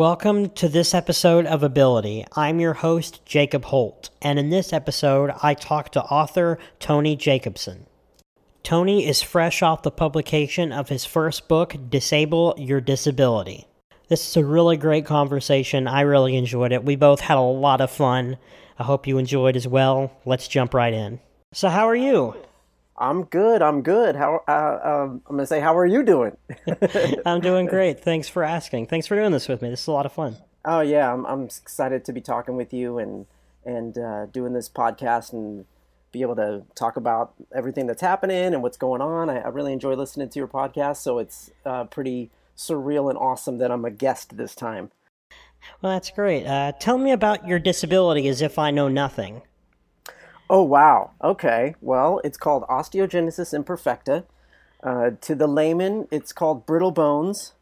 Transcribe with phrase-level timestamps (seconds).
[0.00, 2.24] Welcome to this episode of Ability.
[2.34, 7.84] I'm your host, Jacob Holt, and in this episode, I talk to author Tony Jacobson.
[8.62, 13.66] Tony is fresh off the publication of his first book, Disable Your Disability.
[14.08, 15.86] This is a really great conversation.
[15.86, 16.82] I really enjoyed it.
[16.82, 18.38] We both had a lot of fun.
[18.78, 20.12] I hope you enjoyed as well.
[20.24, 21.20] Let's jump right in.
[21.52, 22.36] So, how are you?
[23.00, 23.62] I'm good.
[23.62, 24.14] I'm good.
[24.14, 26.36] How uh, um, I'm gonna say, how are you doing?
[27.26, 28.00] I'm doing great.
[28.00, 28.86] Thanks for asking.
[28.88, 29.70] Thanks for doing this with me.
[29.70, 30.36] This is a lot of fun.
[30.66, 33.26] Oh yeah, I'm, I'm excited to be talking with you and
[33.64, 35.64] and uh, doing this podcast and
[36.12, 39.30] be able to talk about everything that's happening and what's going on.
[39.30, 43.56] I, I really enjoy listening to your podcast, so it's uh, pretty surreal and awesome
[43.58, 44.90] that I'm a guest this time.
[45.80, 46.46] Well, that's great.
[46.46, 49.42] Uh, tell me about your disability as if I know nothing.
[50.52, 51.12] Oh, wow.
[51.22, 51.76] Okay.
[51.80, 54.24] Well, it's called osteogenesis imperfecta.
[54.82, 57.52] Uh, to the layman, it's called brittle bones.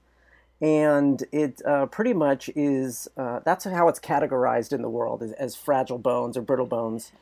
[0.63, 5.33] And it uh, pretty much is uh, that's how it's categorized in the world as,
[5.33, 7.13] as fragile bones or brittle bones.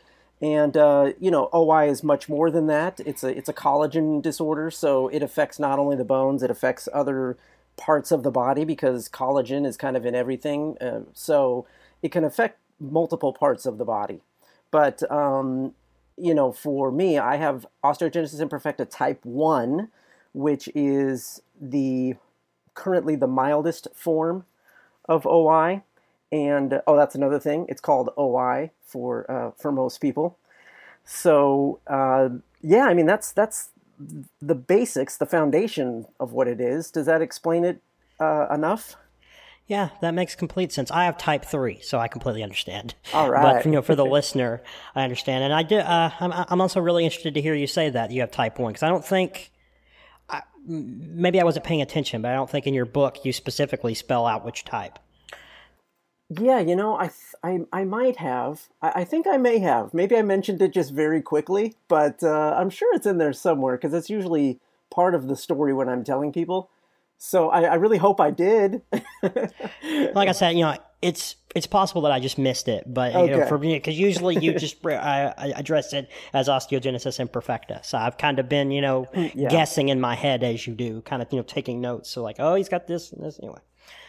[0.40, 3.00] And uh, you know, OI is much more than that.
[3.04, 6.88] It's a it's a collagen disorder, so it affects not only the bones, it affects
[6.94, 7.36] other
[7.76, 10.78] parts of the body because collagen is kind of in everything.
[10.80, 11.66] Uh, so
[12.02, 14.20] it can affect multiple parts of the body.
[14.70, 15.74] But um,
[16.16, 19.88] you know, for me, I have osteogenesis imperfecta type one,
[20.32, 22.16] which is the
[22.74, 24.44] currently the mildest form
[25.08, 25.82] of OI.
[26.32, 27.66] And oh, that's another thing.
[27.68, 30.38] It's called OI for uh, for most people.
[31.04, 32.30] So uh,
[32.62, 33.70] yeah, I mean that's that's
[34.42, 36.90] the basics, the foundation of what it is.
[36.90, 37.80] Does that explain it
[38.20, 38.96] uh, enough?
[39.66, 40.92] Yeah, that makes complete sense.
[40.92, 42.94] I have type three, so I completely understand.
[43.12, 43.42] All right.
[43.42, 44.62] But you know, for the listener,
[44.94, 45.78] I understand, and I do.
[45.78, 48.72] Uh, I'm, I'm also really interested to hear you say that you have type one
[48.72, 49.50] because I don't think.
[50.28, 53.94] I, maybe I wasn't paying attention, but I don't think in your book you specifically
[53.94, 55.00] spell out which type.
[56.28, 57.10] Yeah, you know, I
[57.42, 58.68] I, I might have.
[58.82, 59.94] I, I, think I may have.
[59.94, 63.76] Maybe I mentioned it just very quickly, but uh, I'm sure it's in there somewhere
[63.76, 64.58] because it's usually
[64.90, 66.70] part of the story when I'm telling people.
[67.18, 68.82] So I, I really hope I did.
[69.22, 73.30] like I said, you know, it's it's possible that I just missed it, but okay.
[73.30, 77.84] you know, for me, because usually you just I, I, address it as osteogenesis imperfecta.
[77.84, 79.48] So I've kind of been, you know, yeah.
[79.48, 82.10] guessing in my head as you do, kind of you know taking notes.
[82.10, 83.60] So like, oh, he's got this and this anyway.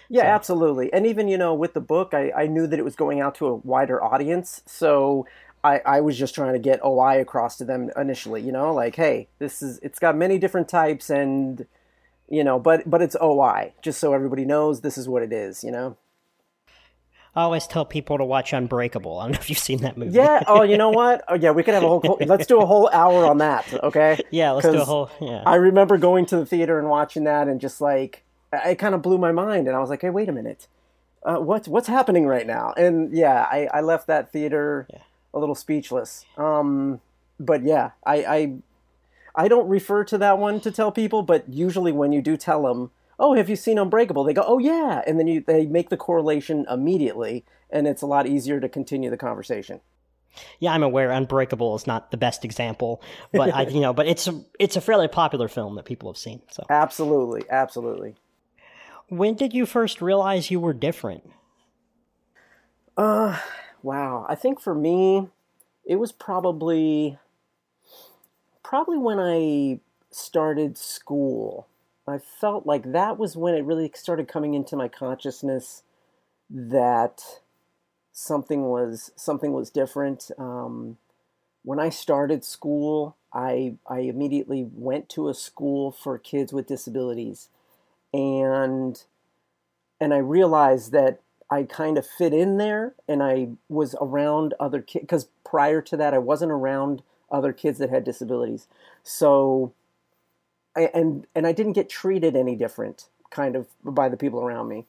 [0.10, 0.28] Yeah, so.
[0.28, 0.92] absolutely.
[0.92, 3.36] And even you know, with the book, I, I knew that it was going out
[3.36, 5.26] to a wider audience, so
[5.64, 8.42] I, I was just trying to get OI across to them initially.
[8.42, 11.66] You know, like, hey, this is it's got many different types and
[12.30, 15.64] you know, but but it's OI, just so everybody knows this is what it is,
[15.64, 15.98] you know.
[17.36, 19.20] I always tell people to watch Unbreakable.
[19.20, 20.14] I don't know if you've seen that movie.
[20.14, 20.44] Yeah.
[20.48, 21.24] Oh, you know what?
[21.28, 21.52] Oh, yeah.
[21.52, 22.18] We could have a whole.
[22.26, 23.72] let's do a whole hour on that.
[23.84, 24.20] Okay.
[24.32, 24.52] Yeah.
[24.54, 25.12] Let's do a whole.
[25.22, 25.44] Yeah.
[25.46, 29.04] I remember going to the theater and watching that, and just like it kind of
[29.04, 30.68] blew my mind, and I was like, "Hey, wait a minute,
[31.24, 35.02] uh, what's what's happening right now?" And yeah, I, I left that theater yeah.
[35.34, 36.26] a little speechless.
[36.38, 37.02] Um,
[37.40, 38.54] but yeah, I, I
[39.38, 42.64] I don't refer to that one to tell people, but usually when you do tell
[42.64, 45.90] them, "Oh, have you seen Unbreakable?" they go, "Oh yeah," and then you they make
[45.90, 49.80] the correlation immediately, and it's a lot easier to continue the conversation.
[50.60, 54.28] Yeah, I'm aware Unbreakable is not the best example, but I, you know, but it's
[54.28, 56.42] a, it's a fairly popular film that people have seen.
[56.52, 58.16] So absolutely, absolutely.
[59.10, 61.30] When did you first realize you were different?
[62.98, 63.40] Uh,
[63.82, 64.26] wow.
[64.28, 65.30] I think for me,
[65.86, 67.18] it was probably
[68.68, 69.80] probably when I
[70.12, 71.68] started school.
[72.06, 75.84] I felt like that was when it really started coming into my consciousness
[76.50, 77.24] that
[78.12, 80.32] something was something was different.
[80.38, 80.98] Um,
[81.64, 87.48] when I started school, I I immediately went to a school for kids with disabilities,
[88.14, 89.02] and
[90.02, 94.82] and I realized that I kind of fit in there, and I was around other
[94.82, 97.02] kids because prior to that, I wasn't around
[97.32, 98.68] other kids that had disabilities.
[99.04, 99.74] So,
[100.76, 104.86] and and I didn't get treated any different, kind of by the people around me.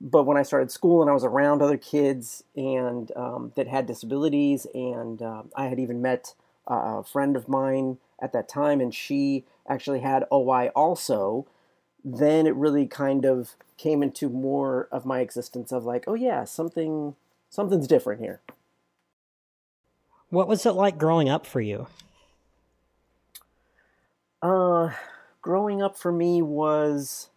[0.00, 3.86] But when I started school and I was around other kids and um, that had
[3.86, 6.34] disabilities, and uh, I had even met
[6.66, 11.46] a friend of mine at that time, and she actually had OI also.
[12.04, 16.44] Then it really kind of came into more of my existence of like, oh yeah,
[16.44, 17.16] something
[17.50, 18.40] something's different here.
[20.30, 21.86] What was it like growing up for you?
[24.42, 24.90] Uh,
[25.40, 27.30] growing up for me was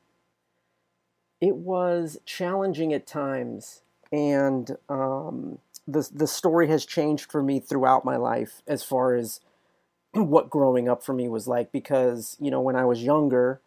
[1.39, 8.05] it was challenging at times, and um, the the story has changed for me throughout
[8.05, 9.39] my life as far as
[10.13, 11.71] what growing up for me was like.
[11.71, 13.61] Because you know, when I was younger,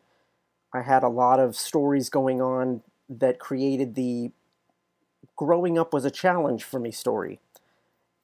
[0.73, 4.33] I had a lot of stories going on that created the
[5.35, 7.41] growing up was a challenge for me story.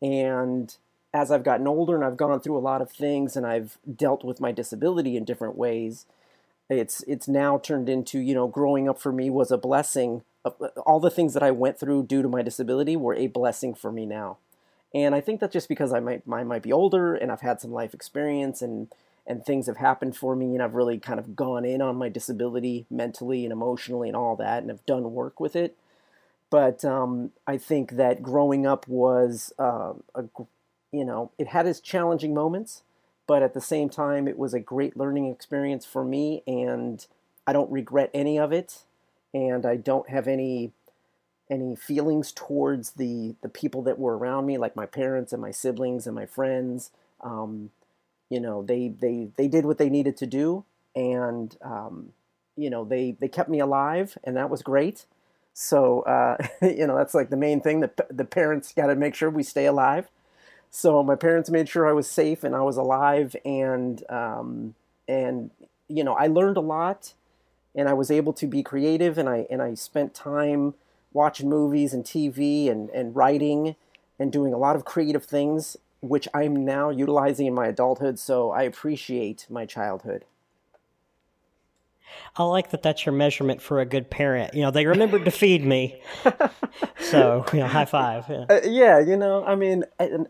[0.02, 0.74] And
[1.12, 4.24] as I've gotten older and I've gone through a lot of things and I've dealt
[4.24, 6.06] with my disability in different ways,
[6.68, 10.22] it's it's now turned into you know growing up for me was a blessing.
[10.86, 13.92] All the things that I went through due to my disability were a blessing for
[13.92, 14.38] me now,
[14.94, 17.60] and I think that's just because I might I might be older and I've had
[17.60, 18.88] some life experience and
[19.26, 22.08] and things have happened for me and I've really kind of gone in on my
[22.08, 25.76] disability mentally and emotionally and all that and I've done work with it.
[26.50, 30.24] But um, I think that growing up was uh, a
[30.92, 32.82] you know, it had its challenging moments,
[33.26, 37.06] but at the same time, it was a great learning experience for me, and
[37.46, 38.84] I don't regret any of it,
[39.32, 40.72] and I don't have any
[41.50, 45.50] any feelings towards the the people that were around me, like my parents and my
[45.50, 46.90] siblings and my friends.
[47.20, 47.70] Um,
[48.30, 50.64] you know, they they they did what they needed to do,
[50.96, 52.12] and um,
[52.56, 55.06] you know, they they kept me alive, and that was great.
[55.54, 59.14] So uh, you know, that's like the main thing that the parents got to make
[59.14, 60.08] sure we stay alive.
[60.70, 64.74] So my parents made sure I was safe and I was alive, and um,
[65.08, 65.50] and
[65.88, 67.14] you know I learned a lot,
[67.74, 70.74] and I was able to be creative, and I and I spent time
[71.12, 73.74] watching movies and TV and and writing,
[74.18, 78.18] and doing a lot of creative things, which I'm now utilizing in my adulthood.
[78.20, 80.24] So I appreciate my childhood.
[82.36, 84.54] I like that that's your measurement for a good parent.
[84.54, 86.00] You know, they remembered to feed me.
[87.00, 88.26] so, you know, high five.
[88.28, 88.44] Yeah.
[88.48, 89.84] Uh, yeah, you know, I mean,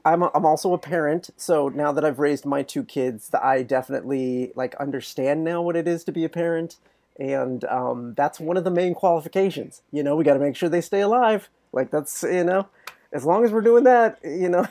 [0.04, 1.30] I'm, a, I'm also a parent.
[1.36, 5.86] So now that I've raised my two kids, I definitely like understand now what it
[5.86, 6.76] is to be a parent.
[7.18, 9.82] And um, that's one of the main qualifications.
[9.92, 11.50] You know, we got to make sure they stay alive.
[11.72, 12.66] Like, that's, you know,
[13.12, 14.66] as long as we're doing that, you know.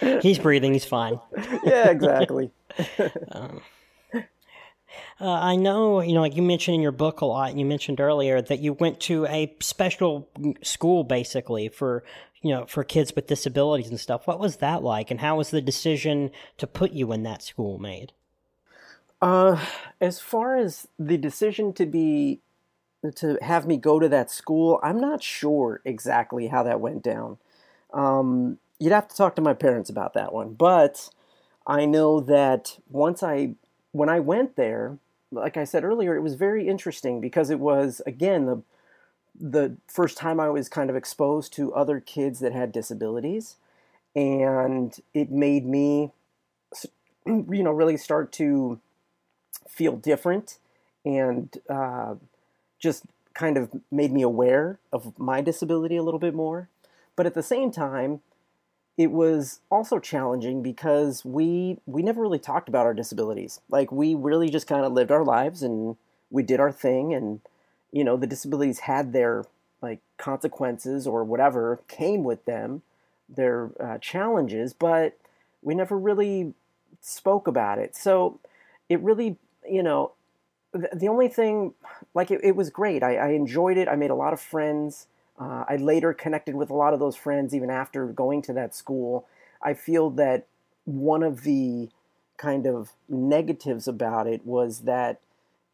[0.22, 1.18] he's breathing, he's fine.
[1.64, 2.50] yeah, exactly.
[3.32, 3.60] um.
[5.20, 7.66] Uh, I know, you know, like you mentioned in your book a lot, and you
[7.66, 10.28] mentioned earlier that you went to a special
[10.62, 12.04] school basically for,
[12.40, 14.26] you know, for kids with disabilities and stuff.
[14.26, 17.78] What was that like, and how was the decision to put you in that school
[17.78, 18.12] made?
[19.20, 19.64] Uh,
[20.00, 22.40] as far as the decision to be
[23.14, 27.38] to have me go to that school, I'm not sure exactly how that went down.
[27.92, 31.08] Um, you'd have to talk to my parents about that one, but
[31.66, 33.54] I know that once I
[33.92, 34.98] when I went there,
[35.30, 38.62] like I said earlier, it was very interesting because it was again the
[39.38, 43.56] the first time I was kind of exposed to other kids that had disabilities,
[44.16, 46.12] and it made me,
[47.26, 48.80] you know, really start to
[49.68, 50.58] feel different,
[51.04, 52.14] and uh,
[52.78, 53.04] just
[53.34, 56.68] kind of made me aware of my disability a little bit more.
[57.16, 58.20] But at the same time,
[59.02, 63.60] it was also challenging because we we never really talked about our disabilities.
[63.68, 65.96] Like we really just kind of lived our lives and
[66.30, 67.40] we did our thing and
[67.90, 69.44] you know the disabilities had their
[69.82, 72.82] like consequences or whatever came with them,
[73.28, 75.18] their uh, challenges, but
[75.62, 76.54] we never really
[77.00, 77.96] spoke about it.
[77.96, 78.38] So
[78.88, 79.36] it really,
[79.68, 80.12] you know,
[80.70, 81.74] the, the only thing
[82.14, 83.02] like it, it was great.
[83.02, 83.88] I, I enjoyed it.
[83.88, 85.08] I made a lot of friends.
[85.42, 88.74] Uh, I later connected with a lot of those friends even after going to that
[88.74, 89.26] school.
[89.60, 90.46] I feel that
[90.84, 91.88] one of the
[92.36, 95.20] kind of negatives about it was that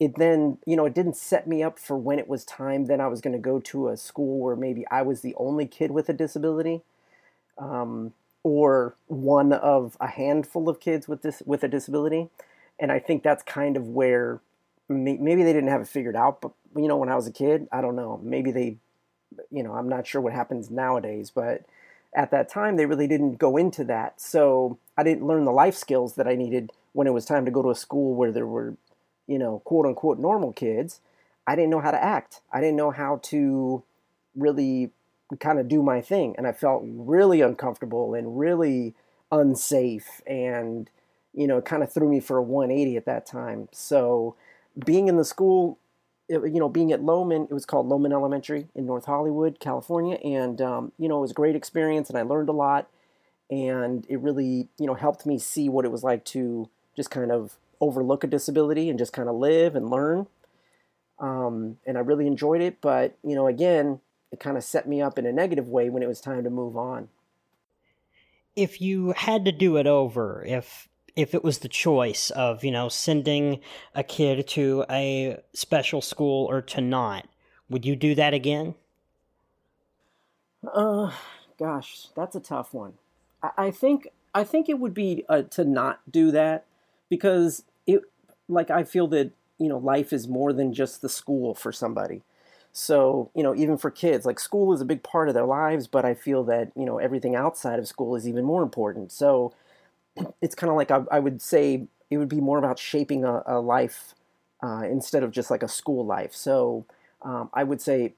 [0.00, 2.86] it then, you know, it didn't set me up for when it was time.
[2.86, 5.66] Then I was going to go to a school where maybe I was the only
[5.66, 6.82] kid with a disability,
[7.58, 12.30] um, or one of a handful of kids with this with a disability.
[12.78, 14.40] And I think that's kind of where
[14.88, 16.40] maybe they didn't have it figured out.
[16.40, 18.20] But you know, when I was a kid, I don't know.
[18.22, 18.76] Maybe they
[19.50, 21.64] you know, I'm not sure what happens nowadays, but
[22.14, 24.20] at that time they really didn't go into that.
[24.20, 27.50] So I didn't learn the life skills that I needed when it was time to
[27.50, 28.74] go to a school where there were,
[29.26, 31.00] you know, quote unquote normal kids.
[31.46, 32.40] I didn't know how to act.
[32.52, 33.82] I didn't know how to
[34.36, 34.90] really
[35.40, 36.34] kind of do my thing.
[36.36, 38.94] And I felt really uncomfortable and really
[39.30, 40.88] unsafe and,
[41.34, 43.68] you know, it kind of threw me for a 180 at that time.
[43.72, 44.34] So
[44.84, 45.78] being in the school
[46.28, 50.16] it, you know, being at Lowman, it was called Lowman Elementary in North Hollywood, California,
[50.16, 52.88] and um, you know, it was a great experience, and I learned a lot,
[53.50, 57.32] and it really, you know, helped me see what it was like to just kind
[57.32, 60.26] of overlook a disability and just kind of live and learn.
[61.18, 65.00] Um, and I really enjoyed it, but you know, again, it kind of set me
[65.00, 67.08] up in a negative way when it was time to move on.
[68.54, 72.70] If you had to do it over, if if it was the choice of, you
[72.70, 73.60] know, sending
[73.94, 77.28] a kid to a special school or to not,
[77.68, 78.74] would you do that again?
[80.72, 81.12] Uh,
[81.58, 82.94] gosh, that's a tough one.
[83.42, 86.64] I, I think I think it would be uh, to not do that
[87.08, 88.02] because it,
[88.48, 92.22] like, I feel that you know, life is more than just the school for somebody.
[92.72, 95.88] So, you know, even for kids, like school is a big part of their lives,
[95.88, 99.10] but I feel that, you know, everything outside of school is even more important.
[99.10, 99.52] So
[100.40, 103.42] it's kind of like I, I, would say it would be more about shaping a,
[103.46, 104.14] a life
[104.62, 106.34] uh, instead of just like a school life.
[106.34, 106.86] So
[107.22, 108.14] um, I would say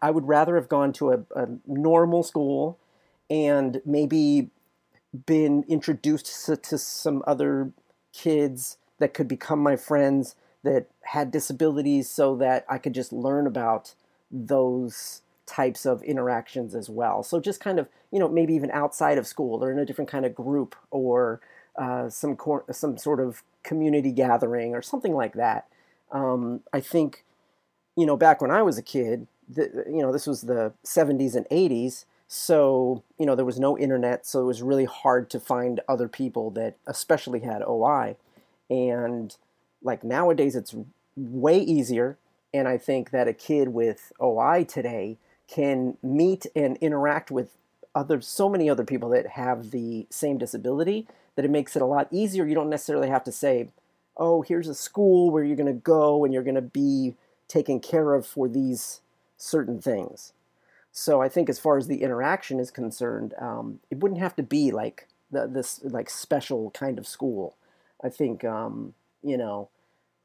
[0.00, 2.78] I would rather have gone to a, a normal school
[3.28, 4.50] and maybe
[5.26, 7.72] been introduced to, to some other
[8.12, 13.46] kids that could become my friends that had disabilities so that I could just learn
[13.46, 13.94] about
[14.30, 17.22] those types of interactions as well.
[17.22, 20.10] So just kind of, you know, maybe even outside of school or in a different
[20.10, 21.40] kind of group or
[21.76, 25.66] uh, some cor- some sort of community gathering or something like that.
[26.12, 27.24] Um, I think,
[27.96, 31.34] you know, back when I was a kid, the, you know, this was the 70s
[31.34, 32.04] and 80s.
[32.28, 36.08] So, you know, there was no internet, so it was really hard to find other
[36.08, 38.16] people that especially had OI.
[38.68, 39.36] And
[39.82, 40.74] like nowadays, it's
[41.16, 42.18] way easier.
[42.52, 47.50] And I think that a kid with OI today can meet and interact with
[47.94, 51.86] other so many other people that have the same disability that it makes it a
[51.86, 52.46] lot easier.
[52.46, 53.68] You don't necessarily have to say,
[54.16, 57.14] "Oh, here's a school where you're going to go and you're going to be
[57.48, 59.00] taken care of for these
[59.36, 60.32] certain things."
[60.92, 64.42] So I think as far as the interaction is concerned, um, it wouldn't have to
[64.42, 67.54] be like the, this like special kind of school.
[68.02, 69.68] I think um, you know,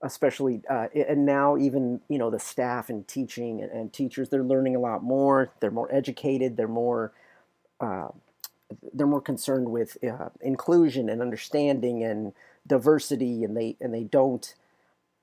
[0.03, 4.43] especially uh, and now even you know the staff and teaching and, and, teachers they're
[4.43, 5.51] learning a lot more.
[5.59, 6.57] They're more educated.
[6.57, 7.11] They're more
[7.79, 8.09] uh,
[8.93, 12.33] they're more concerned with uh, inclusion and understanding and
[12.67, 14.53] diversity, and they and they don't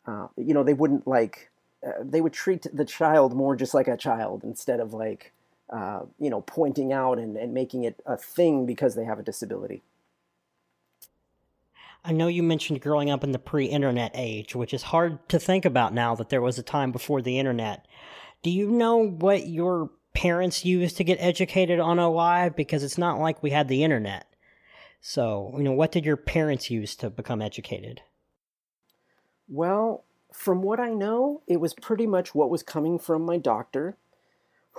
[0.07, 1.51] uh, you know they wouldn't like
[1.87, 5.33] uh, they would treat the child more just like a child instead of like
[5.71, 9.23] uh, you know, pointing out and, and making it a thing because they have a
[9.23, 9.83] disability.
[12.09, 15.39] I know you mentioned growing up in the pre internet age, which is hard to
[15.39, 17.87] think about now that there was a time before the internet.
[18.43, 22.49] Do you know what your parents used to get educated on OI?
[22.49, 24.27] Because it's not like we had the internet.
[25.03, 28.01] So, you know, what did your parents use to become educated?
[29.47, 33.99] Well, from what I know, it was pretty much what was coming from my doctor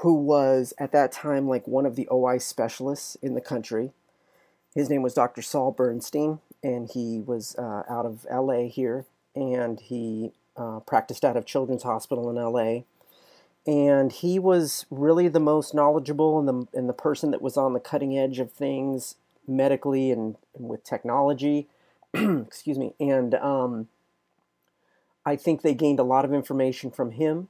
[0.01, 3.91] who was at that time like one of the OI specialists in the country.
[4.73, 5.43] His name was Dr.
[5.43, 11.37] Saul Bernstein, and he was uh, out of LA here, and he uh, practiced out
[11.37, 12.83] of Children's Hospital in LA.
[13.67, 17.73] And he was really the most knowledgeable and the, and the person that was on
[17.73, 19.15] the cutting edge of things
[19.47, 21.67] medically and, and with technology.
[22.13, 22.93] Excuse me.
[22.99, 23.89] And um,
[25.25, 27.49] I think they gained a lot of information from him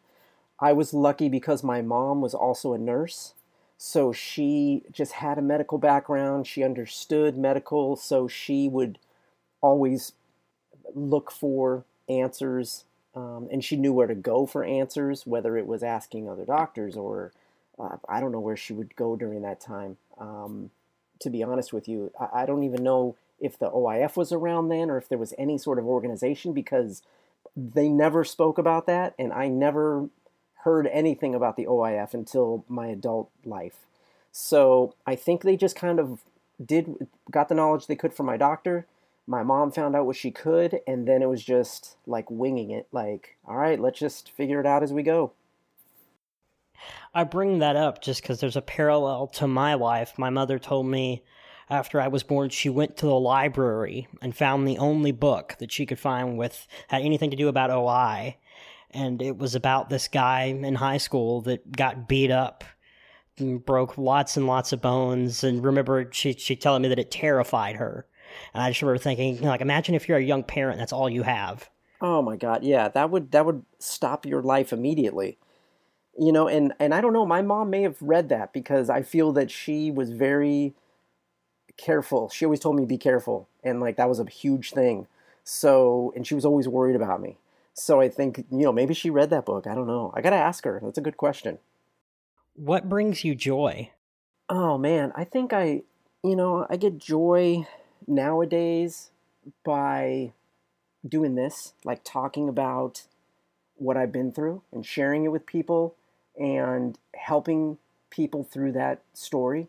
[0.61, 3.33] I was lucky because my mom was also a nurse.
[3.81, 6.45] So she just had a medical background.
[6.45, 7.95] She understood medical.
[7.95, 8.99] So she would
[9.61, 10.11] always
[10.93, 12.83] look for answers.
[13.15, 16.97] Um, and she knew where to go for answers, whether it was asking other doctors
[16.97, 17.31] or
[17.79, 19.95] uh, I don't know where she would go during that time.
[20.17, 20.71] Um,
[21.19, 24.67] to be honest with you, I, I don't even know if the OIF was around
[24.67, 27.01] then or if there was any sort of organization because
[27.55, 30.09] they never spoke about that and I never
[30.63, 33.85] heard anything about the OIF until my adult life.
[34.31, 36.21] So I think they just kind of
[36.63, 38.85] did got the knowledge they could from my doctor.
[39.25, 42.87] My mom found out what she could, and then it was just like winging it.
[42.91, 45.31] Like, all right, let's just figure it out as we go.
[47.13, 50.17] I bring that up just because there's a parallel to my life.
[50.17, 51.23] My mother told me
[51.69, 55.71] after I was born, she went to the library and found the only book that
[55.71, 58.37] she could find with had anything to do about OI
[58.91, 62.63] and it was about this guy in high school that got beat up
[63.37, 65.43] and broke lots and lots of bones.
[65.43, 68.05] And remember she she telling me that it terrified her.
[68.53, 71.23] And i just remember thinking like imagine if you're a young parent that's all you
[71.23, 71.69] have.
[72.01, 72.63] Oh my god.
[72.63, 75.37] Yeah that would that would stop your life immediately.
[76.17, 79.03] You know and and i don't know my mom may have read that because i
[79.03, 80.73] feel that she was very
[81.77, 82.29] careful.
[82.29, 83.47] She always told me be careful.
[83.63, 85.07] And like that was a huge thing.
[85.43, 87.37] So and she was always worried about me
[87.79, 89.65] so I think, you know, maybe she read that book.
[89.65, 90.11] I don't know.
[90.15, 90.79] I got to ask her.
[90.83, 91.59] That's a good question.
[92.55, 93.91] What brings you joy?
[94.49, 95.13] Oh, man.
[95.15, 95.83] I think I,
[96.23, 97.65] you know, I get joy
[98.07, 99.11] nowadays
[99.63, 100.33] by
[101.07, 103.03] doing this, like talking about
[103.75, 105.95] what I've been through and sharing it with people
[106.37, 107.77] and helping
[108.09, 109.67] people through that story.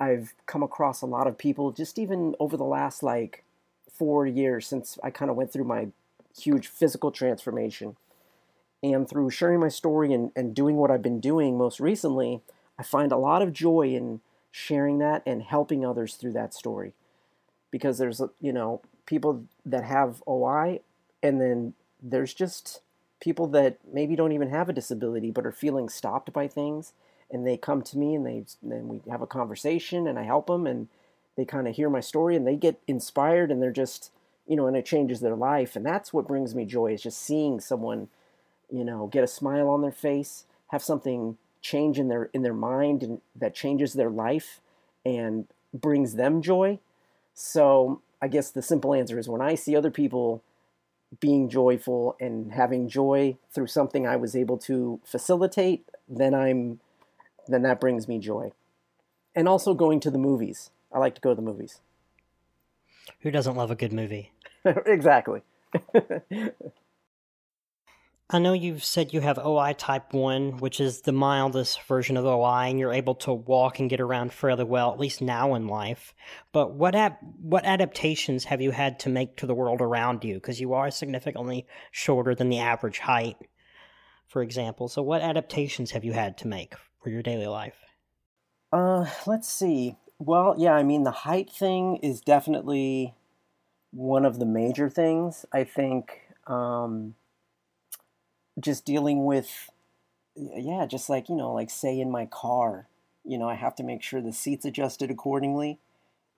[0.00, 3.44] I've come across a lot of people just even over the last like
[3.92, 5.88] four years since I kind of went through my
[6.38, 7.96] huge physical transformation.
[8.82, 12.40] And through sharing my story and, and doing what I've been doing most recently,
[12.78, 14.20] I find a lot of joy in
[14.50, 16.94] sharing that and helping others through that story.
[17.70, 20.80] Because there's, you know, people that have OI,
[21.22, 22.80] and then there's just
[23.20, 26.92] people that maybe don't even have a disability but are feeling stopped by things
[27.30, 30.48] and they come to me and they then we have a conversation and I help
[30.48, 30.88] them and
[31.36, 34.10] they kind of hear my story and they get inspired and they're just
[34.46, 35.76] you know and it changes their life.
[35.76, 38.08] And that's what brings me joy is just seeing someone
[38.70, 42.54] you know get a smile on their face have something change in their in their
[42.54, 44.60] mind and that changes their life
[45.04, 46.78] and brings them joy.
[47.34, 50.42] So i guess the simple answer is when i see other people
[51.20, 56.78] being joyful and having joy through something i was able to facilitate then i'm
[57.48, 58.52] then that brings me joy.
[59.34, 60.70] And also going to the movies.
[60.92, 61.80] I like to go to the movies
[63.20, 64.32] who doesn't love a good movie
[64.86, 65.42] exactly
[68.34, 72.24] I know you've said you have OI type 1, which is the mildest version of
[72.24, 75.66] OI, and you're able to walk and get around fairly well, at least now in
[75.66, 76.14] life.
[76.50, 80.36] But what ap- what adaptations have you had to make to the world around you?
[80.36, 83.36] Because you are significantly shorter than the average height,
[84.28, 84.88] for example.
[84.88, 87.76] So, what adaptations have you had to make for your daily life?
[88.72, 89.96] Uh, let's see.
[90.18, 93.14] Well, yeah, I mean, the height thing is definitely
[93.92, 95.46] one of the major things.
[95.52, 96.20] I think.
[96.46, 97.14] Um,
[98.60, 99.70] just dealing with
[100.36, 102.86] yeah just like you know like say in my car
[103.24, 105.78] you know i have to make sure the seats adjusted accordingly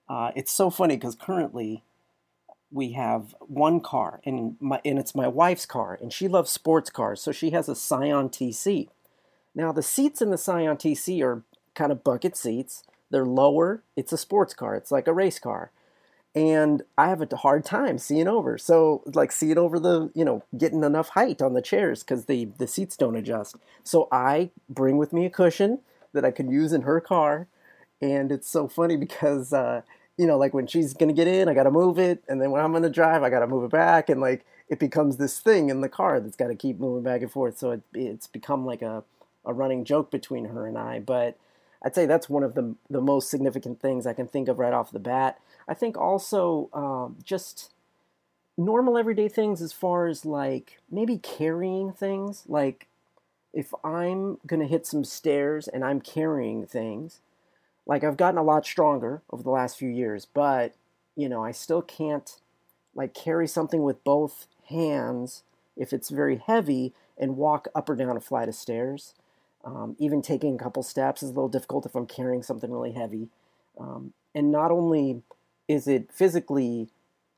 [0.08, 1.82] uh, it's so funny because currently
[2.70, 6.90] we have one car and my and it's my wife's car and she loves sports
[6.90, 8.88] cars so she has a scion tc
[9.54, 11.42] now the seats in the scion tc are
[11.74, 12.82] kind of bucket seats
[13.14, 15.70] they're lower it's a sports car it's like a race car
[16.34, 18.58] and I have a hard time seeing over.
[18.58, 22.46] So like seeing over the, you know, getting enough height on the chairs because the
[22.58, 23.56] the seats don't adjust.
[23.84, 25.80] So I bring with me a cushion
[26.12, 27.46] that I can use in her car,
[28.00, 29.82] and it's so funny because uh,
[30.16, 32.62] you know, like when she's gonna get in, I gotta move it, and then when
[32.62, 35.82] I'm gonna drive, I gotta move it back, and like it becomes this thing in
[35.82, 37.58] the car that's got to keep moving back and forth.
[37.58, 39.04] So it, it's become like a
[39.44, 41.36] a running joke between her and I, but.
[41.84, 44.72] I'd say that's one of the the most significant things I can think of right
[44.72, 45.38] off the bat.
[45.68, 47.72] I think also um, just
[48.56, 52.44] normal everyday things as far as like maybe carrying things.
[52.48, 52.88] Like
[53.52, 57.20] if I'm gonna hit some stairs and I'm carrying things,
[57.86, 60.74] like I've gotten a lot stronger over the last few years, but
[61.16, 62.40] you know I still can't
[62.94, 65.42] like carry something with both hands
[65.76, 69.14] if it's very heavy and walk up or down a flight of stairs.
[69.64, 72.92] Um, even taking a couple steps is a little difficult if I'm carrying something really
[72.92, 73.28] heavy.
[73.78, 75.22] Um, and not only
[75.68, 76.88] is it physically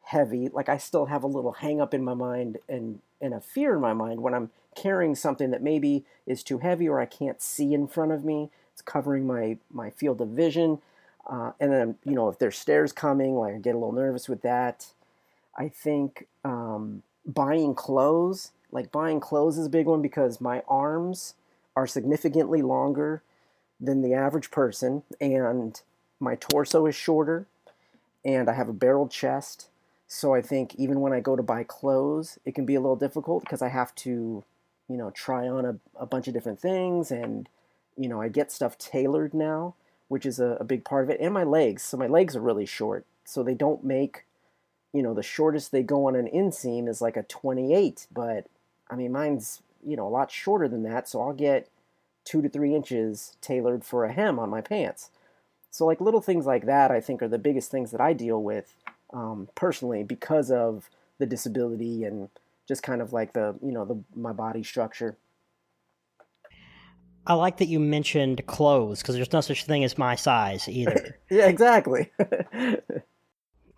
[0.04, 0.48] heavy?
[0.48, 3.74] Like I still have a little hang up in my mind and, and a fear
[3.74, 7.40] in my mind when I'm carrying something that maybe is too heavy or I can't
[7.40, 8.50] see in front of me.
[8.72, 10.80] It's covering my, my field of vision.
[11.26, 14.28] Uh, and then, you know, if there's stairs coming, like I get a little nervous
[14.28, 14.88] with that.
[15.56, 21.34] I think um, buying clothes, like buying clothes is a big one because my arms
[21.76, 23.22] are significantly longer
[23.78, 25.82] than the average person and
[26.18, 27.46] my torso is shorter
[28.24, 29.68] and I have a barrel chest.
[30.08, 32.96] So I think even when I go to buy clothes, it can be a little
[32.96, 34.44] difficult because I have to,
[34.88, 37.48] you know, try on a, a bunch of different things and,
[37.96, 39.74] you know, I get stuff tailored now,
[40.08, 41.20] which is a, a big part of it.
[41.20, 41.82] And my legs.
[41.82, 43.04] So my legs are really short.
[43.24, 44.24] So they don't make,
[44.92, 48.06] you know, the shortest they go on an inseam is like a 28.
[48.12, 48.46] But
[48.90, 51.08] I mean, mine's, you know, a lot shorter than that.
[51.08, 51.68] So I'll get
[52.24, 55.10] two to three inches tailored for a hem on my pants.
[55.70, 58.42] So like little things like that, I think are the biggest things that I deal
[58.42, 58.74] with
[59.12, 62.28] um, personally because of the disability and
[62.66, 65.16] just kind of like the you know the my body structure.
[67.26, 71.18] I like that you mentioned clothes because there's no such thing as my size either.
[71.30, 72.10] yeah, exactly.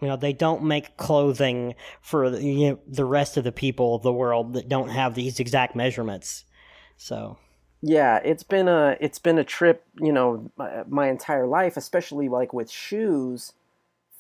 [0.00, 3.94] you know, they don't make clothing for the, you know, the rest of the people
[3.94, 6.44] of the world that don't have these exact measurements.
[6.96, 7.38] So
[7.80, 12.28] yeah, it's been a it's been a trip, you know, my, my, entire life, especially
[12.28, 13.52] like with shoes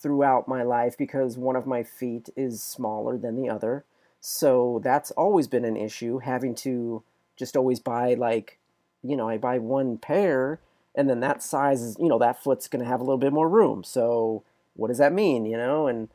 [0.00, 3.84] throughout my life because one of my feet is smaller than the other.
[4.20, 7.02] So that's always been an issue having to
[7.36, 8.58] just always buy like,
[9.02, 10.60] you know, I buy one pair
[10.94, 13.32] and then that size is, you know, that foot's going to have a little bit
[13.32, 13.84] more room.
[13.84, 14.42] So
[14.78, 15.86] what does that mean, you know?
[15.86, 16.08] And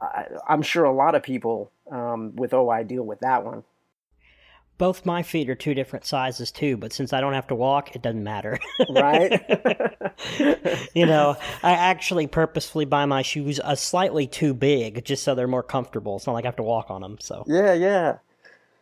[0.00, 3.64] I, am sure a lot of people um, with OI deal with that one
[4.82, 7.94] both my feet are two different sizes too, but since I don't have to walk,
[7.94, 8.58] it doesn't matter.
[8.90, 9.40] right?
[10.92, 15.46] you know, I actually purposefully buy my shoes a slightly too big just so they're
[15.46, 16.16] more comfortable.
[16.16, 17.18] It's not like I have to walk on them.
[17.20, 18.18] So yeah, yeah.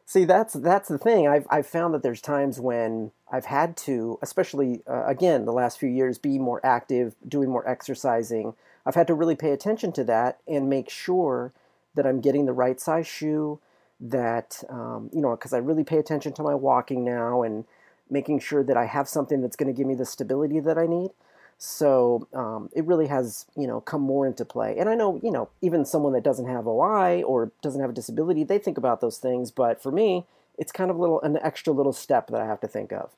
[0.06, 1.28] See, that's that's the thing.
[1.28, 5.78] I've I've found that there's times when I've had to, especially uh, again the last
[5.78, 8.54] few years, be more active, doing more exercising.
[8.86, 11.52] I've had to really pay attention to that and make sure
[11.94, 13.60] that I'm getting the right size shoe
[14.00, 17.64] that um, you know because I really pay attention to my walking now and
[18.10, 20.86] making sure that I have something that's going to give me the stability that I
[20.86, 21.10] need.
[21.58, 24.76] So um, it really has, you know, come more into play.
[24.78, 27.92] And I know, you know, even someone that doesn't have OI or doesn't have a
[27.92, 29.50] disability, they think about those things.
[29.50, 30.24] But for me,
[30.56, 33.10] it's kind of a little an extra little step that I have to think of.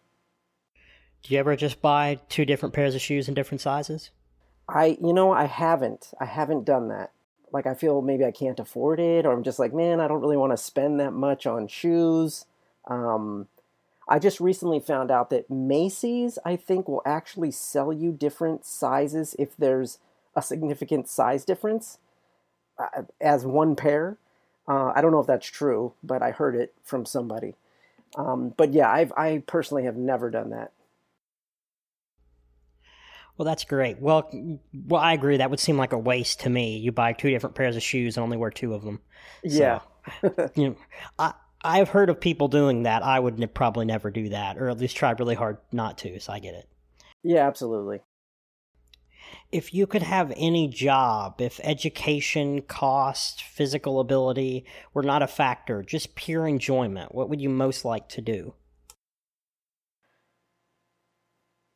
[1.23, 4.11] Do you ever just buy two different pairs of shoes in different sizes?
[4.73, 6.13] I, you know, I haven't.
[6.21, 7.13] I haven't done that.
[7.53, 10.23] Like I feel maybe I can't afford it, or I'm just like, man, I don't
[10.23, 12.47] really want to spend that much on shoes.
[12.87, 13.49] Um,
[14.09, 19.37] I just recently found out that Macy's, I think, will actually sell you different sizes
[19.39, 19.99] if there's
[20.35, 21.99] a significant size difference
[22.79, 24.17] uh, as one pair.
[24.67, 27.55] Uh, I don't know if that's true, but I heard it from somebody.
[28.17, 30.73] Um, but yeah, I've, I personally have never done that.
[33.37, 33.99] Well, that's great.
[33.99, 34.31] Well,
[34.73, 35.39] well, I agree.
[35.39, 36.77] That would seem like a waste to me.
[36.79, 39.01] You buy two different pairs of shoes and only wear two of them.
[39.43, 39.81] Yeah.
[40.21, 40.77] So, you know,
[41.19, 41.33] I
[41.65, 43.03] I've heard of people doing that.
[43.03, 46.19] I would ne- probably never do that, or at least try really hard not to.
[46.21, 46.69] So I get it.
[47.23, 48.01] Yeah, absolutely.
[49.51, 55.83] If you could have any job, if education, cost, physical ability were not a factor,
[55.83, 58.55] just pure enjoyment, what would you most like to do?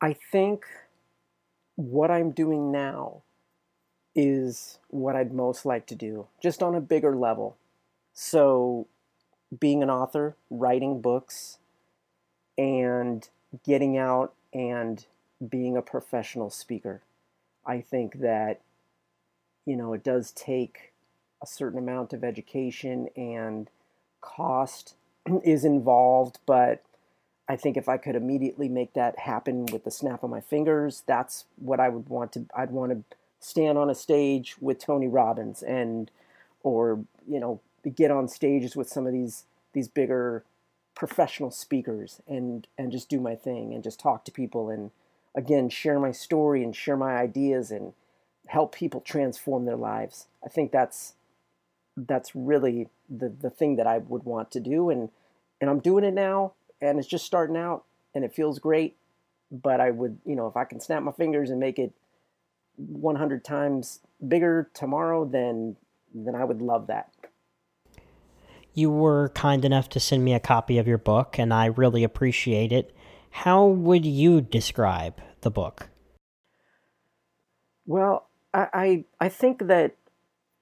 [0.01, 0.65] I think
[1.77, 3.21] what I'm doing now
[4.13, 7.55] is what I'd most like to do, just on a bigger level.
[8.13, 8.87] So,
[9.57, 11.59] being an author, writing books,
[12.57, 13.29] and
[13.63, 15.05] getting out and
[15.47, 17.03] being a professional speaker.
[17.65, 18.61] I think that,
[19.65, 20.93] you know, it does take
[21.41, 23.69] a certain amount of education and
[24.19, 24.95] cost
[25.43, 26.81] is involved, but
[27.49, 31.03] I think if I could immediately make that happen with the snap of my fingers,
[31.05, 32.45] that's what I would want to.
[32.55, 36.11] I'd want to stand on a stage with Tony Robbins and,
[36.63, 37.61] or you know,
[37.95, 40.43] get on stages with some of these these bigger
[40.95, 44.91] professional speakers and and just do my thing and just talk to people and
[45.35, 47.93] again share my story and share my ideas and
[48.47, 50.27] help people transform their lives.
[50.43, 51.13] I think that's
[51.95, 55.09] that's really the the thing that I would want to do and
[55.61, 58.97] and I'm doing it now and it's just starting out and it feels great.
[59.51, 61.93] But I would, you know, if I can snap my fingers and make it
[62.75, 65.75] 100 times bigger tomorrow, then
[66.13, 67.11] then I would love that.
[68.73, 72.03] You were kind enough to send me a copy of your book, and I really
[72.03, 72.95] appreciate it.
[73.29, 75.89] How would you describe the book?
[77.85, 79.95] Well, I, I, I think that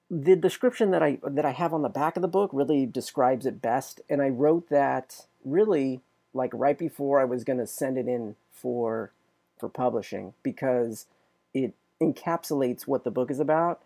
[0.09, 3.45] the description that I that I have on the back of the book really describes
[3.45, 6.01] it best, and I wrote that really
[6.33, 9.11] like right before I was going to send it in for
[9.57, 11.05] for publishing because
[11.53, 13.81] it encapsulates what the book is about,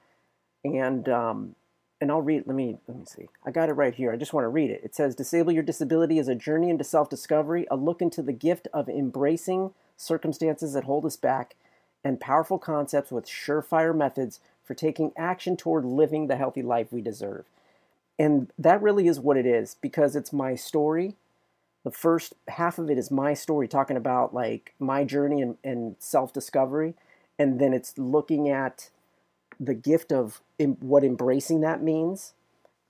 [0.64, 1.56] and um,
[2.02, 2.44] and I'll read.
[2.48, 3.30] Let me let me see.
[3.46, 4.12] I got it right here.
[4.12, 4.82] I just want to read it.
[4.84, 8.68] It says, "Disable your disability is a journey into self-discovery, a look into the gift
[8.74, 11.56] of embracing circumstances that hold us back,
[12.04, 17.02] and powerful concepts with surefire methods for taking action toward living the healthy life we
[17.02, 17.46] deserve."
[18.18, 21.16] And that really is what it is because it's my story.
[21.84, 25.96] The first half of it is my story, talking about like my journey and, and
[26.00, 26.94] self-discovery,
[27.38, 28.90] and then it's looking at
[29.60, 30.42] the gift of
[30.80, 32.34] what embracing that means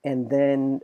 [0.04, 0.80] and then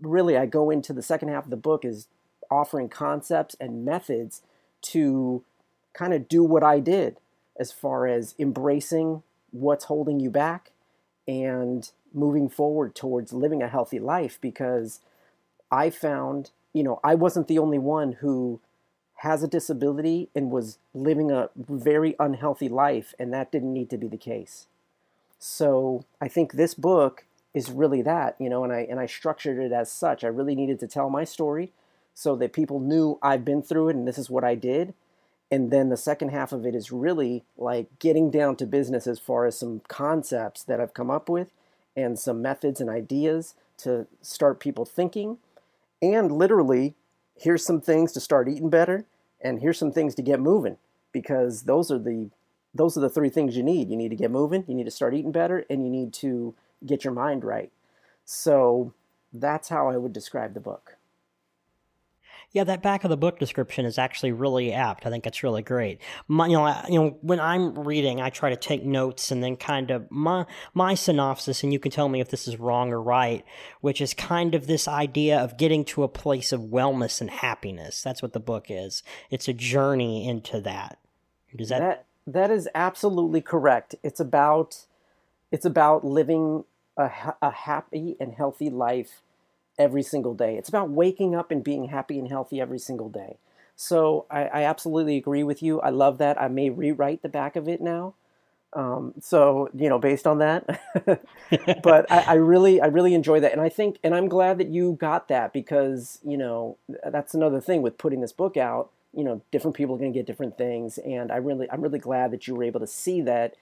[0.00, 2.08] really i go into the second half of the book is
[2.50, 4.42] offering concepts and methods
[4.80, 5.44] to
[5.92, 7.16] kind of do what i did
[7.58, 10.72] as far as embracing what's holding you back
[11.26, 15.00] and moving forward towards living a healthy life because
[15.70, 18.60] i found you know i wasn't the only one who
[19.20, 23.96] has a disability and was living a very unhealthy life and that didn't need to
[23.96, 24.66] be the case
[25.38, 29.58] so I think this book is really that, you know, and I and I structured
[29.58, 30.24] it as such.
[30.24, 31.72] I really needed to tell my story
[32.14, 34.94] so that people knew I've been through it and this is what I did.
[35.50, 39.18] And then the second half of it is really like getting down to business as
[39.18, 41.52] far as some concepts that I've come up with
[41.94, 45.38] and some methods and ideas to start people thinking.
[46.02, 46.94] And literally,
[47.34, 49.06] here's some things to start eating better
[49.40, 50.76] and here's some things to get moving
[51.12, 52.30] because those are the
[52.74, 53.88] those are the three things you need.
[53.88, 56.54] You need to get moving, you need to start eating better, and you need to
[56.84, 57.72] get your mind right.
[58.26, 58.92] So
[59.32, 60.96] that's how I would describe the book.
[62.56, 65.04] Yeah, that back of the book description is actually really apt.
[65.04, 66.00] I think it's really great.
[66.26, 69.44] My, you know, I, you know, when I'm reading, I try to take notes and
[69.44, 72.94] then kind of my my synopsis, and you can tell me if this is wrong
[72.94, 73.44] or right,
[73.82, 78.02] which is kind of this idea of getting to a place of wellness and happiness.
[78.02, 79.02] That's what the book is.
[79.28, 80.98] It's a journey into that.
[81.54, 83.96] Does that, that that is absolutely correct.
[84.02, 84.86] It's about
[85.52, 86.64] it's about living
[86.96, 87.10] a,
[87.42, 89.20] a happy and healthy life
[89.78, 90.56] every single day.
[90.56, 93.38] It's about waking up and being happy and healthy every single day.
[93.76, 95.80] So I, I absolutely agree with you.
[95.80, 96.40] I love that.
[96.40, 98.14] I may rewrite the back of it now.
[98.72, 100.66] Um, so you know, based on that,
[101.82, 104.68] but I, I, really, I really enjoy that, and I think, and I'm glad that
[104.68, 108.90] you got that because you know that's another thing with putting this book out.
[109.14, 112.00] You know, different people are going to get different things, and I really, I'm really
[112.00, 113.54] glad that you were able to see that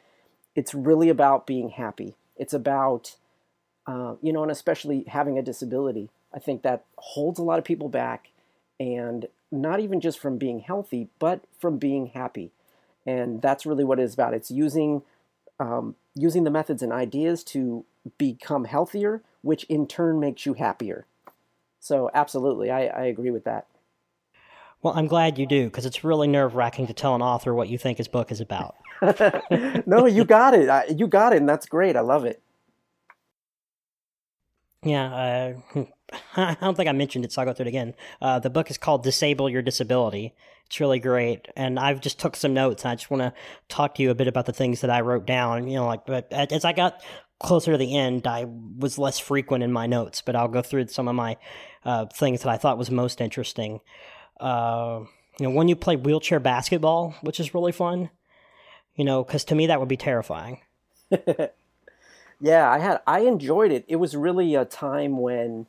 [0.54, 2.14] it's really about being happy.
[2.36, 3.14] It's about,
[3.86, 6.10] uh, you know, and especially having a disability.
[6.32, 8.30] I think that holds a lot of people back,
[8.80, 12.50] and not even just from being healthy, but from being happy.
[13.06, 14.34] And that's really what it is about.
[14.34, 15.02] It's using
[15.60, 17.84] um, using the methods and ideas to
[18.18, 21.06] become healthier, which in turn makes you happier.
[21.80, 23.66] So, absolutely, I, I agree with that.
[24.82, 27.68] Well, I'm glad you do because it's really nerve wracking to tell an author what
[27.68, 28.74] you think his book is about.
[29.86, 30.68] no, you got it.
[30.68, 31.96] I, you got it, and that's great.
[31.96, 32.42] I love it.
[34.84, 35.84] Yeah, uh,
[36.36, 37.94] I don't think I mentioned it, so I'll go through it again.
[38.20, 40.34] Uh, the book is called "Disable Your Disability."
[40.66, 42.84] It's really great, and I've just took some notes.
[42.84, 43.32] I just want to
[43.68, 45.68] talk to you a bit about the things that I wrote down.
[45.68, 47.02] You know, like but as I got
[47.40, 50.88] closer to the end, I was less frequent in my notes, but I'll go through
[50.88, 51.36] some of my
[51.84, 53.80] uh, things that I thought was most interesting.
[54.38, 55.00] Uh,
[55.38, 58.10] you know, when you play wheelchair basketball, which is really fun.
[58.96, 60.60] You know, because to me that would be terrifying.
[62.40, 63.84] yeah, I had I enjoyed it.
[63.88, 65.66] It was really a time when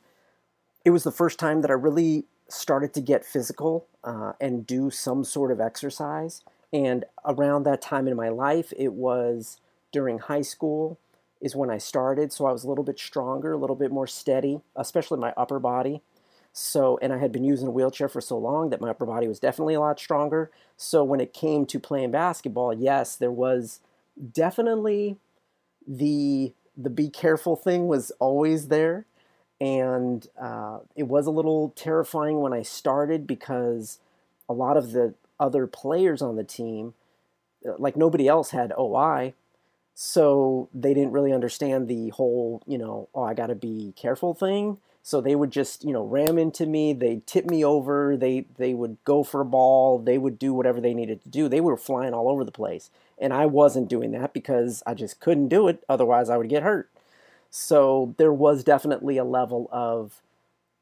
[0.84, 4.90] it was the first time that I really started to get physical uh, and do
[4.90, 6.42] some sort of exercise.
[6.72, 9.60] And around that time in my life, it was
[9.92, 10.98] during high school
[11.40, 12.32] is when I started.
[12.32, 15.58] So I was a little bit stronger, a little bit more steady, especially my upper
[15.58, 16.02] body.
[16.52, 19.28] So, and I had been using a wheelchair for so long that my upper body
[19.28, 20.50] was definitely a lot stronger.
[20.76, 23.80] So when it came to playing basketball, yes, there was
[24.32, 25.18] definitely
[25.86, 29.06] the the be careful thing was always there
[29.60, 33.98] and uh, it was a little terrifying when I started because
[34.48, 36.94] a lot of the other players on the team,
[37.66, 39.34] uh, like nobody else had OI,
[39.94, 44.34] so they didn't really understand the whole, you know, oh, I got to be careful
[44.34, 44.78] thing.
[45.02, 46.92] So they would just, you know, ram into me.
[46.92, 48.16] They tip me over.
[48.16, 50.00] They they would go for a ball.
[50.00, 51.48] They would do whatever they needed to do.
[51.48, 55.20] They were flying all over the place, and I wasn't doing that because I just
[55.20, 55.82] couldn't do it.
[55.88, 56.90] Otherwise, I would get hurt.
[57.50, 60.20] So there was definitely a level of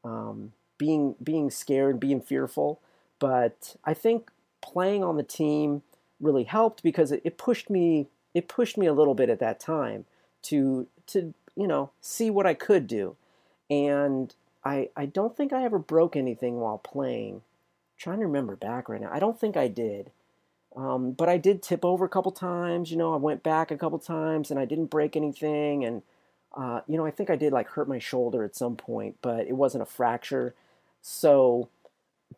[0.03, 2.79] um, being being scared, being fearful.
[3.19, 4.29] But I think
[4.61, 5.83] playing on the team
[6.19, 9.59] really helped because it, it pushed me it pushed me a little bit at that
[9.59, 10.05] time
[10.43, 13.15] to to you know see what I could do,
[13.69, 17.35] and I I don't think I ever broke anything while playing.
[17.35, 17.41] I'm
[17.97, 20.11] trying to remember back right now, I don't think I did.
[20.75, 22.91] Um, but I did tip over a couple times.
[22.91, 25.85] You know, I went back a couple times and I didn't break anything.
[25.85, 26.01] And
[26.55, 29.47] uh, you know, I think I did like hurt my shoulder at some point, but
[29.47, 30.53] it wasn't a fracture.
[31.01, 31.69] So,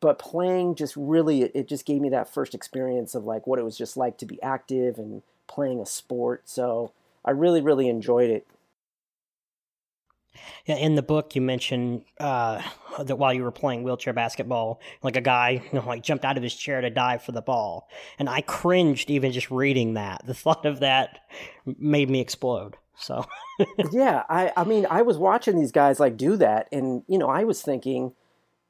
[0.01, 3.63] but playing just really, it just gave me that first experience of like what it
[3.65, 6.43] was just like to be active and playing a sport.
[6.45, 6.91] So
[7.25, 8.47] I really, really enjoyed it.
[10.65, 12.61] Yeah, in the book you mentioned uh,
[12.99, 16.37] that while you were playing wheelchair basketball, like a guy, you know, like jumped out
[16.37, 20.25] of his chair to dive for the ball, and I cringed even just reading that.
[20.25, 21.19] The thought of that
[21.65, 22.75] made me explode.
[22.97, 23.25] So
[23.91, 27.29] yeah, I I mean I was watching these guys like do that, and you know
[27.29, 28.13] I was thinking,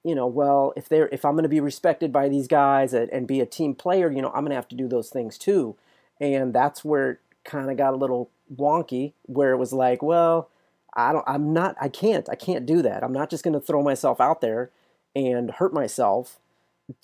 [0.03, 3.09] you know, well if they're if I'm going to be respected by these guys and,
[3.11, 5.37] and be a team player, you know I'm going to have to do those things
[5.37, 5.75] too,
[6.19, 10.49] and that's where it kind of got a little wonky, where it was like, well,
[10.97, 13.03] I don't, I'm not, I can't, I can't do that.
[13.03, 14.71] I'm not just going to throw myself out there
[15.15, 16.39] and hurt myself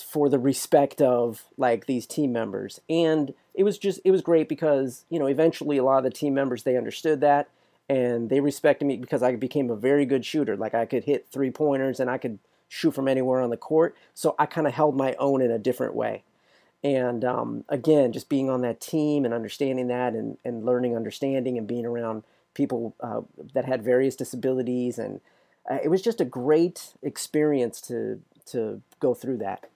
[0.03, 2.81] for the respect of like these team members.
[2.89, 6.09] And it was just it was great because you know eventually a lot of the
[6.09, 7.49] team members they understood that
[7.89, 10.55] and they respected me because I became a very good shooter.
[10.55, 13.95] Like I could hit three pointers and I could shoot from anywhere on the court.
[14.13, 16.23] So I kind of held my own in a different way.
[16.83, 21.57] And um, again just being on that team and understanding that and, and learning understanding
[21.57, 23.21] and being around people uh,
[23.53, 25.21] that had various disabilities and
[25.69, 29.69] uh, it was just a great experience to to go through that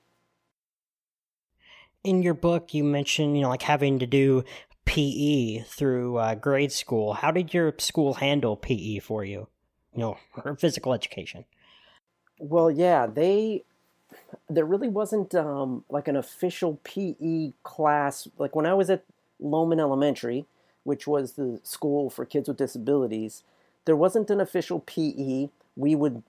[2.03, 4.43] in your book you mentioned you know like having to do
[4.87, 7.13] PE through uh, grade school.
[7.13, 9.47] How did your school handle PE for you?
[9.93, 11.45] You know, or physical education.
[12.39, 13.63] Well, yeah, they
[14.49, 18.27] there really wasn't um, like an official PE class.
[18.37, 19.03] Like when I was at
[19.39, 20.45] Lowman Elementary,
[20.87, 23.43] which was the school for kids with disabilities,
[23.85, 25.49] there wasn't an official PE.
[25.75, 26.23] We would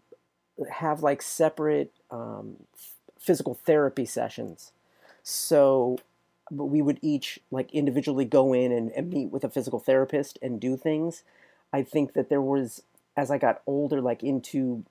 [0.70, 2.56] have like separate um,
[3.18, 4.72] physical therapy sessions
[5.28, 5.98] so
[6.50, 10.58] we would each like individually go in and, and meet with a physical therapist and
[10.58, 11.22] do things.
[11.70, 12.82] I think that there was,
[13.14, 14.84] as I got older, like into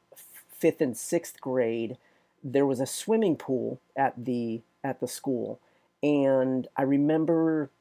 [0.52, 1.98] fifth and sixth grade,
[2.44, 5.60] there was a swimming pool at the at the school,
[6.04, 7.72] and I remember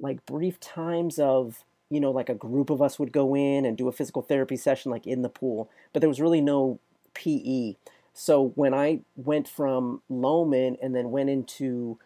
[0.00, 3.76] like brief times of you know like a group of us would go in and
[3.76, 6.78] do a physical therapy session like in the pool, but there was really no
[7.14, 7.76] PE.
[8.12, 11.98] So when I went from Lowman and then went into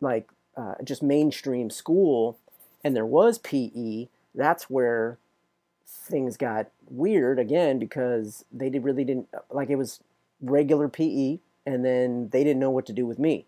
[0.00, 2.38] like uh, just mainstream school,
[2.84, 5.18] and there was PE, that's where
[5.86, 10.00] things got weird again because they did really didn't like it was
[10.40, 13.46] regular PE, and then they didn't know what to do with me.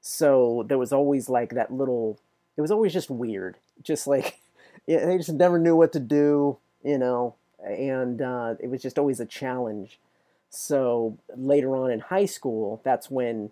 [0.00, 2.18] So there was always like that little.
[2.56, 4.38] It was always just weird, just like
[4.86, 8.98] yeah, they just never knew what to do, you know, and uh, it was just
[8.98, 9.98] always a challenge.
[10.50, 13.50] So later on in high school, that's when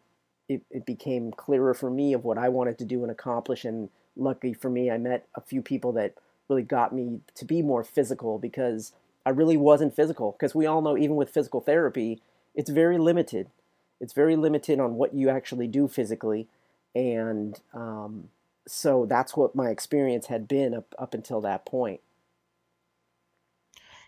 [0.48, 3.64] it, it became clearer for me of what I wanted to do and accomplish.
[3.64, 6.14] And lucky for me, I met a few people that
[6.48, 8.92] really got me to be more physical because
[9.26, 10.32] I really wasn't physical.
[10.32, 12.20] Because we all know, even with physical therapy,
[12.54, 13.48] it's very limited.
[14.00, 16.46] It's very limited on what you actually do physically.
[16.94, 18.28] And um,
[18.66, 22.00] so that's what my experience had been up, up until that point.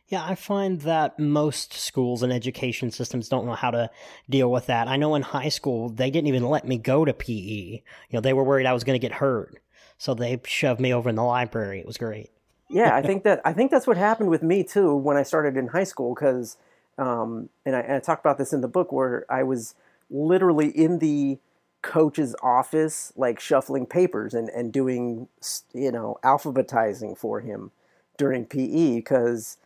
[0.09, 3.91] Yeah, I find that most schools and education systems don't know how to
[4.29, 4.87] deal with that.
[4.87, 7.33] I know in high school, they didn't even let me go to PE.
[7.33, 9.61] You know, they were worried I was going to get hurt.
[9.97, 11.81] So they shoved me over in the library.
[11.81, 12.31] It was great.
[12.69, 15.57] yeah, I think that I think that's what happened with me too when I started
[15.57, 16.57] in high school because
[16.99, 19.75] um, and, I, and I talk about this in the book where I was
[20.11, 21.39] literally in the
[21.85, 25.29] coach's office like shuffling papers and, and doing
[25.75, 27.71] you know alphabetizing for him
[28.17, 29.59] during PE because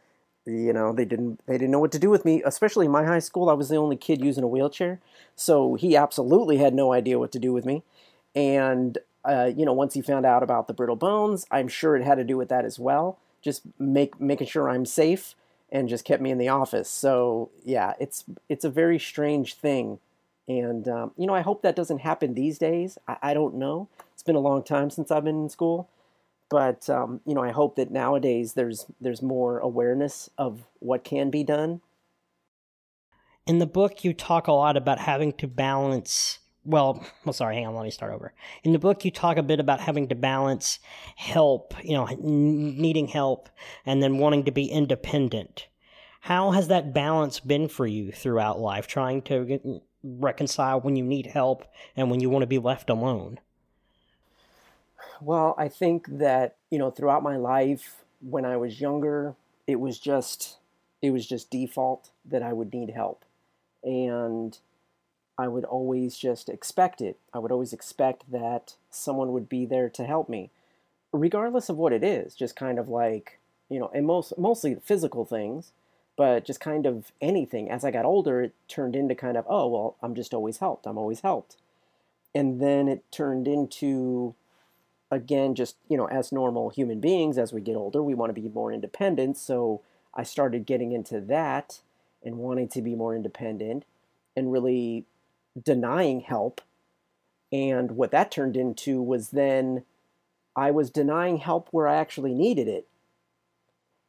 [0.44, 3.04] you know they didn't they didn't know what to do with me especially in my
[3.04, 3.48] high school.
[3.48, 4.98] I was the only kid using a wheelchair
[5.36, 7.84] so he absolutely had no idea what to do with me.
[8.34, 12.02] And uh, you know once he found out about the brittle bones I'm sure it
[12.02, 13.18] had to do with that as well.
[13.42, 15.36] Just make making sure I'm safe
[15.70, 16.90] and just kept me in the office.
[16.90, 20.00] So yeah it's it's a very strange thing
[20.48, 23.88] and um, you know I hope that doesn't happen these days I, I don't know
[24.12, 25.88] it's been a long time since I've been in school
[26.48, 31.30] but um, you know I hope that nowadays there's there's more awareness of what can
[31.30, 31.80] be done.
[33.46, 36.38] In the book, you talk a lot about having to balance.
[36.64, 38.34] Well, well, sorry, hang on, let me start over.
[38.62, 40.80] In the book, you talk a bit about having to balance
[41.16, 43.48] help, you know, needing help,
[43.86, 45.68] and then wanting to be independent.
[46.20, 51.26] How has that balance been for you throughout life, trying to reconcile when you need
[51.26, 51.64] help
[51.96, 53.40] and when you want to be left alone?
[55.20, 59.34] Well, I think that, you know, throughout my life when I was younger,
[59.66, 60.58] it was just
[61.00, 63.24] it was just default that I would need help.
[63.84, 64.58] And
[65.38, 67.16] I would always just expect it.
[67.32, 70.50] I would always expect that someone would be there to help me,
[71.12, 72.34] regardless of what it is.
[72.34, 75.72] Just kind of like, you know, and most mostly physical things,
[76.18, 77.70] but just kind of anything.
[77.70, 80.86] As I got older, it turned into kind of, oh, well, I'm just always helped.
[80.86, 81.56] I'm always helped.
[82.34, 84.34] And then it turned into
[85.10, 88.40] again, just, you know, as normal human beings, as we get older, we want to
[88.40, 89.38] be more independent.
[89.38, 89.80] So
[90.14, 91.80] I started getting into that
[92.22, 93.84] and wanting to be more independent
[94.36, 95.06] and really
[95.62, 96.60] denying help.
[97.52, 99.84] And what that turned into was then
[100.54, 102.86] I was denying help where I actually needed it.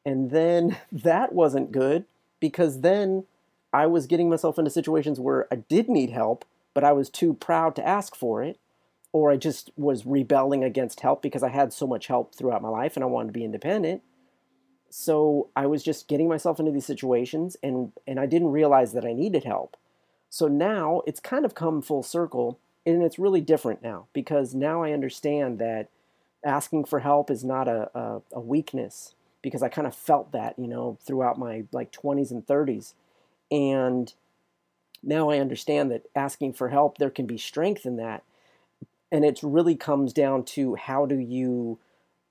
[0.10, 2.06] And then that wasn't good
[2.40, 3.26] because then
[3.72, 7.36] I was getting myself into situations where I did need help, but I was too
[7.36, 8.58] proud to ask for it
[9.12, 12.70] or I just was rebelling against help because I had so much help throughout my
[12.70, 14.02] life and I wanted to be independent.
[14.90, 19.06] So I was just getting myself into these situations and and I didn't realize that
[19.06, 19.78] I needed help.
[20.32, 24.82] So now it's kind of come full circle and it's really different now because now
[24.82, 25.90] I understand that
[26.44, 30.58] asking for help is not a, a, a weakness because I kind of felt that,
[30.58, 32.94] you know, throughout my like 20s and 30s.
[33.52, 34.14] And
[35.02, 38.24] now I understand that asking for help, there can be strength in that.
[39.12, 41.80] And it really comes down to how do you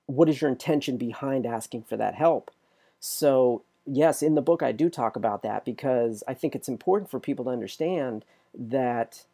[0.05, 2.51] what is your intention behind asking for that help?
[2.99, 7.09] So yes in the book i do talk about that because i think it's important
[7.09, 8.23] for people to understand
[8.53, 9.25] that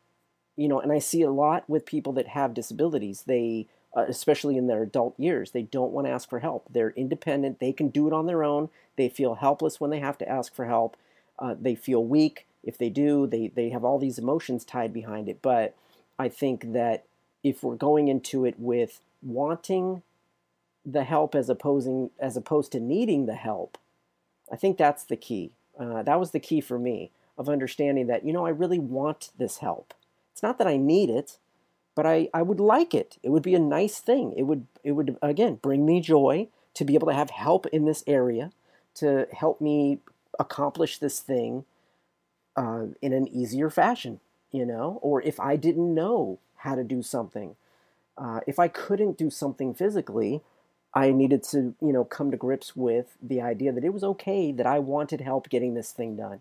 [0.56, 3.24] you know and i see a lot with people that have disabilities.
[3.24, 6.68] They uh, especially in their adult years they don't want to ask for help.
[6.70, 8.70] They're independent they can do it on their own.
[8.98, 10.98] They feel helpless when they have to ask for help.
[11.39, 12.46] Uh, they feel weak.
[12.64, 15.41] If they do they, they have all these emotions tied behind it.
[15.41, 15.76] But
[16.18, 17.06] i think that
[17.43, 20.02] if we're going into it with wanting
[20.86, 23.78] the help as opposing as opposed to needing the help,
[24.52, 25.52] I think that's the key.
[25.80, 29.30] Uh, that was the key for me of understanding that you know I really want
[29.38, 29.93] this help.
[30.32, 31.38] It's not that I need it,
[31.96, 33.18] but I, I would like it.
[33.24, 34.34] It would be a nice thing.
[34.38, 37.86] It would it would again bring me joy to be able to have help in
[37.86, 38.52] this area
[38.96, 40.00] to help me
[40.39, 41.66] accomplish this thing
[42.56, 44.20] uh, in an easier fashion,
[44.52, 47.56] you know, or if I didn't know how to do something,
[48.18, 50.41] uh, if I couldn't do something physically,
[50.93, 54.52] I needed to, you know, come to grips with the idea that it was okay
[54.54, 56.39] that I wanted help getting this thing done.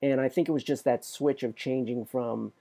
[0.00, 2.52] And I think it was just that switch of changing from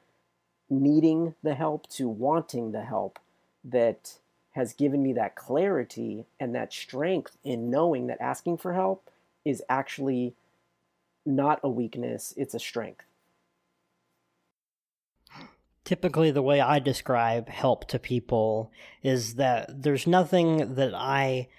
[0.72, 3.20] needing the help to wanting the help
[3.64, 4.18] that
[4.52, 9.10] has given me that clarity and that strength in knowing that asking for help
[9.46, 10.34] is actually
[11.26, 13.06] not a weakness, it's a strength.
[15.84, 18.72] Typically, the way I describe help to people
[19.04, 21.50] is that there's nothing that I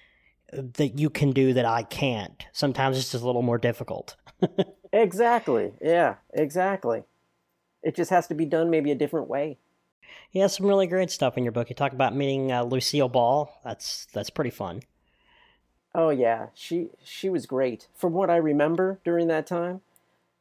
[0.52, 2.44] that you can do that I can't.
[2.52, 4.16] Sometimes it's just a little more difficult.
[4.92, 5.72] exactly.
[5.80, 7.04] Yeah, exactly.
[7.82, 9.58] It just has to be done maybe a different way.
[10.30, 11.68] Yeah, some really great stuff in your book.
[11.68, 13.52] You talk about meeting uh, Lucille Ball.
[13.64, 14.82] That's that's pretty fun.
[15.94, 19.82] Oh yeah, she she was great from what I remember during that time,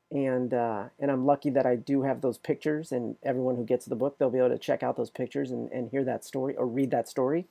[0.09, 2.91] and uh, and I'm lucky that I do have those pictures.
[2.91, 5.69] And everyone who gets the book, they'll be able to check out those pictures and,
[5.71, 7.47] and hear that story or read that story.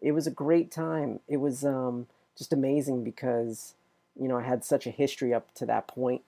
[0.00, 1.20] It was a great time.
[1.28, 3.74] It was um, just amazing because
[4.18, 6.22] you know I had such a history up to that point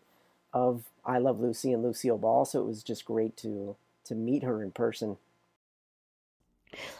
[0.54, 4.42] of I Love Lucy and Lucille Ball, so it was just great to to meet
[4.42, 5.16] her in person.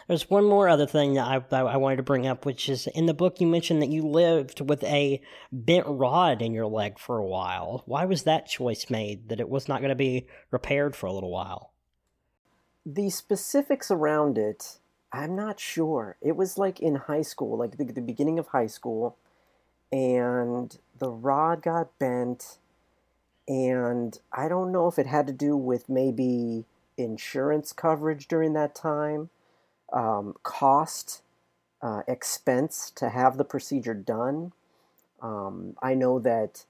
[0.07, 3.05] There's one more other thing that I, I wanted to bring up, which is in
[3.05, 7.17] the book you mentioned that you lived with a bent rod in your leg for
[7.17, 7.83] a while.
[7.85, 11.13] Why was that choice made that it was not going to be repaired for a
[11.13, 11.73] little while?
[12.85, 14.79] The specifics around it,
[15.11, 16.17] I'm not sure.
[16.21, 19.17] It was like in high school, like the, the beginning of high school,
[19.91, 22.57] and the rod got bent
[23.47, 26.65] and I don't know if it had to do with maybe
[26.97, 29.29] insurance coverage during that time,
[29.93, 31.21] um, cost,
[31.81, 34.53] uh, expense to have the procedure done.
[35.21, 36.65] Um, I know that,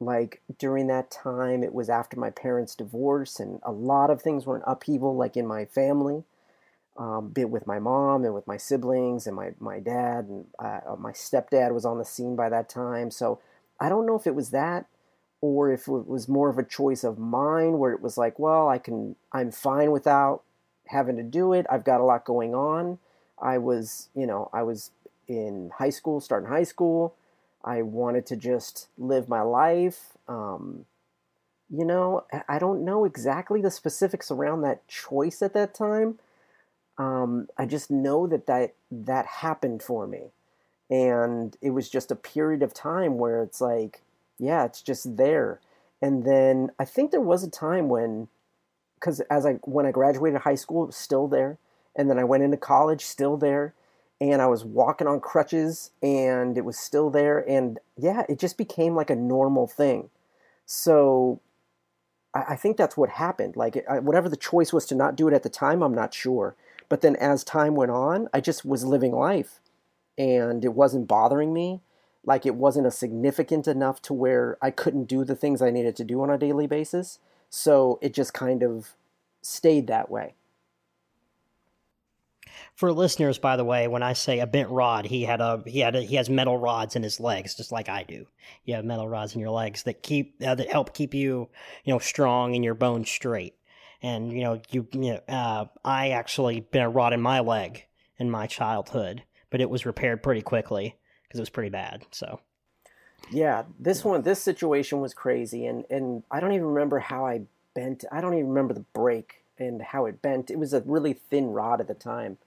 [0.00, 4.46] like, during that time, it was after my parents' divorce, and a lot of things
[4.46, 6.24] were in upheaval, like in my family,
[6.96, 10.96] um, bit with my mom and with my siblings and my, my dad, and uh,
[10.98, 13.10] my stepdad was on the scene by that time.
[13.10, 13.40] So
[13.80, 14.86] I don't know if it was that
[15.44, 18.66] or if it was more of a choice of mine where it was like, well,
[18.66, 20.42] I can, I'm fine without
[20.86, 21.66] having to do it.
[21.70, 22.98] I've got a lot going on.
[23.38, 24.90] I was, you know, I was
[25.28, 27.14] in high school, starting high school.
[27.62, 30.16] I wanted to just live my life.
[30.28, 30.86] Um,
[31.68, 36.20] you know, I don't know exactly the specifics around that choice at that time.
[36.96, 40.30] Um, I just know that, that that happened for me.
[40.88, 44.00] And it was just a period of time where it's like,
[44.38, 45.60] yeah, it's just there.
[46.02, 48.28] And then I think there was a time when,
[48.96, 51.58] because as I when I graduated high school, it was still there,
[51.96, 53.74] and then I went into college, still there,
[54.20, 58.58] and I was walking on crutches, and it was still there, and yeah, it just
[58.58, 60.10] became like a normal thing.
[60.66, 61.40] So
[62.34, 63.56] I, think that's what happened.
[63.56, 66.56] Like whatever the choice was to not do it at the time, I'm not sure.
[66.88, 69.60] But then as time went on, I just was living life,
[70.18, 71.80] and it wasn't bothering me
[72.26, 75.96] like it wasn't a significant enough to where I couldn't do the things I needed
[75.96, 77.18] to do on a daily basis.
[77.50, 78.94] So it just kind of
[79.42, 80.34] stayed that way.
[82.76, 85.80] For listeners, by the way, when I say a bent rod, he had a he
[85.80, 88.26] had a, he has metal rods in his legs, just like I do.
[88.64, 91.48] You have metal rods in your legs that keep uh, that help keep you
[91.84, 93.54] you know strong and your bones straight.
[94.02, 97.84] And you know you, you know, uh, I actually been a rod in my leg
[98.18, 100.96] in my childhood, but it was repaired pretty quickly
[101.34, 102.06] because it was pretty bad.
[102.12, 102.38] So,
[103.32, 107.42] yeah, this one, this situation was crazy, and and I don't even remember how I
[107.74, 108.04] bent.
[108.12, 110.48] I don't even remember the break and how it bent.
[110.48, 112.38] It was a really thin rod at the time,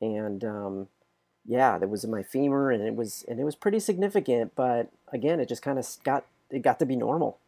[0.00, 0.88] and um,
[1.44, 4.54] yeah, that was in my femur, and it was and it was pretty significant.
[4.54, 7.38] But again, it just kind of got it got to be normal.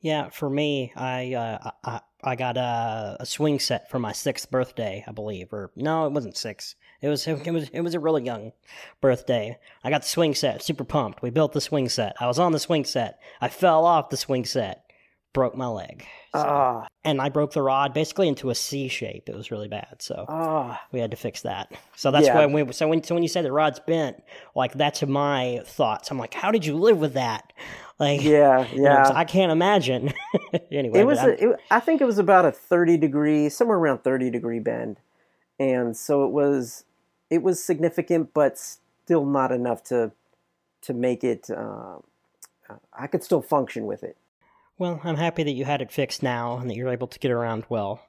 [0.00, 4.50] Yeah, for me, I uh, I, I got a, a swing set for my sixth
[4.50, 6.76] birthday, I believe, or no, it wasn't six.
[7.02, 8.52] It was it was it was a really young
[9.00, 9.58] birthday.
[9.82, 11.20] I got the swing set, super pumped.
[11.20, 12.14] We built the swing set.
[12.20, 13.20] I was on the swing set.
[13.40, 14.88] I fell off the swing set,
[15.32, 16.06] broke my leg.
[16.32, 16.86] So, ah.
[17.04, 19.28] And I broke the rod basically into a C shape.
[19.28, 19.96] It was really bad.
[20.00, 20.80] So ah.
[20.92, 21.72] we had to fix that.
[21.96, 22.36] So that's yeah.
[22.36, 24.22] why we so when so when you say the rod's bent,
[24.54, 26.08] like that's my thoughts.
[26.12, 27.52] I'm like, how did you live with that?
[27.98, 28.74] Like yeah, yeah.
[28.74, 30.12] You know, I can't imagine.
[30.70, 31.18] anyway, it was.
[31.18, 34.98] A, it, I think it was about a 30 degree, somewhere around 30 degree bend,
[35.58, 36.84] and so it was
[37.32, 40.12] it was significant, but still not enough to
[40.82, 41.48] to make it.
[41.50, 41.96] Uh,
[42.92, 44.16] I could still function with it.
[44.78, 47.30] Well, I'm happy that you had it fixed now and that you're able to get
[47.30, 48.02] around well.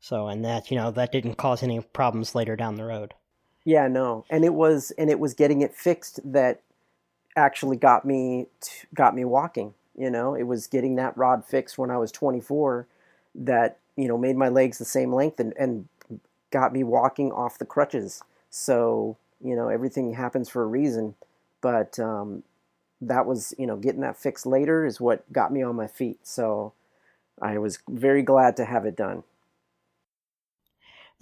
[0.00, 3.14] So, and that you know that didn't cause any problems later down the road.
[3.64, 6.60] Yeah, no, and it was and it was getting it fixed that
[7.34, 8.48] actually got me
[8.94, 9.74] got me walking.
[9.96, 12.86] You know, it was getting that rod fixed when I was 24
[13.34, 15.86] that, you know, made my legs the same length and, and
[16.50, 18.22] got me walking off the crutches.
[18.52, 21.16] So, you know, everything happens for a reason.
[21.60, 22.44] But um,
[23.00, 26.20] that was, you know, getting that fixed later is what got me on my feet.
[26.22, 26.74] So
[27.40, 29.24] I was very glad to have it done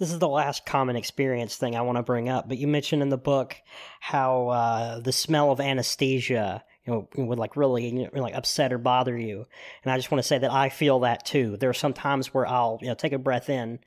[0.01, 3.03] this is the last common experience thing I want to bring up, but you mentioned
[3.03, 3.55] in the book
[3.99, 8.73] how uh, the smell of anesthesia, you know, would like really you know, like upset
[8.73, 9.45] or bother you.
[9.83, 11.55] And I just want to say that I feel that too.
[11.55, 13.77] There are some times where I'll you know take a breath in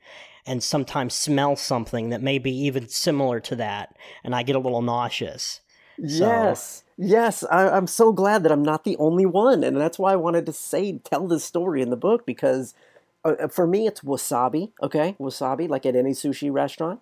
[0.45, 4.59] and sometimes smell something that may be even similar to that, and I get a
[4.59, 5.61] little nauseous.
[5.97, 6.27] So.
[6.27, 6.83] Yes.
[6.97, 10.17] Yes, I, am so glad that I'm not the only one, and that's why I
[10.17, 12.73] wanted to say tell this story in the book because
[13.25, 14.71] uh, uh, for me, it's wasabi.
[14.81, 17.01] Okay, wasabi, like at any sushi restaurant,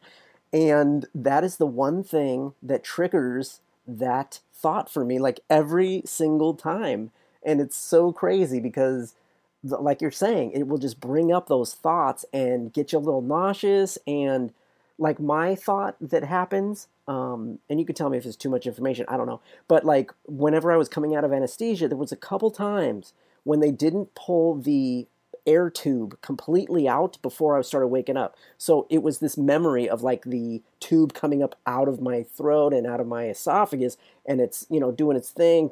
[0.52, 6.56] and that is the one thing that triggers that thought for me, like every single
[6.56, 7.12] time.
[7.46, 9.16] And it's so crazy because,
[9.64, 13.22] like you're saying, it will just bring up those thoughts and get you a little
[13.22, 13.98] nauseous.
[14.06, 14.54] And
[14.98, 18.68] like my thought that happens, um, and you can tell me if it's too much
[18.68, 19.06] information.
[19.08, 22.18] I don't know, but like whenever I was coming out of anesthesia, there was a
[22.18, 25.08] couple times when they didn't pull the
[25.46, 28.36] air tube completely out before I started waking up.
[28.58, 32.74] So it was this memory of like the tube coming up out of my throat
[32.74, 35.72] and out of my esophagus, and it's, you know, doing its thing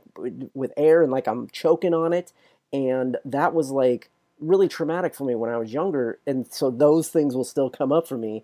[0.54, 2.34] with air and like I'm choking on it.
[2.74, 4.10] And that was like
[4.40, 6.20] really traumatic for me when I was younger.
[6.26, 8.44] And so those things will still come up for me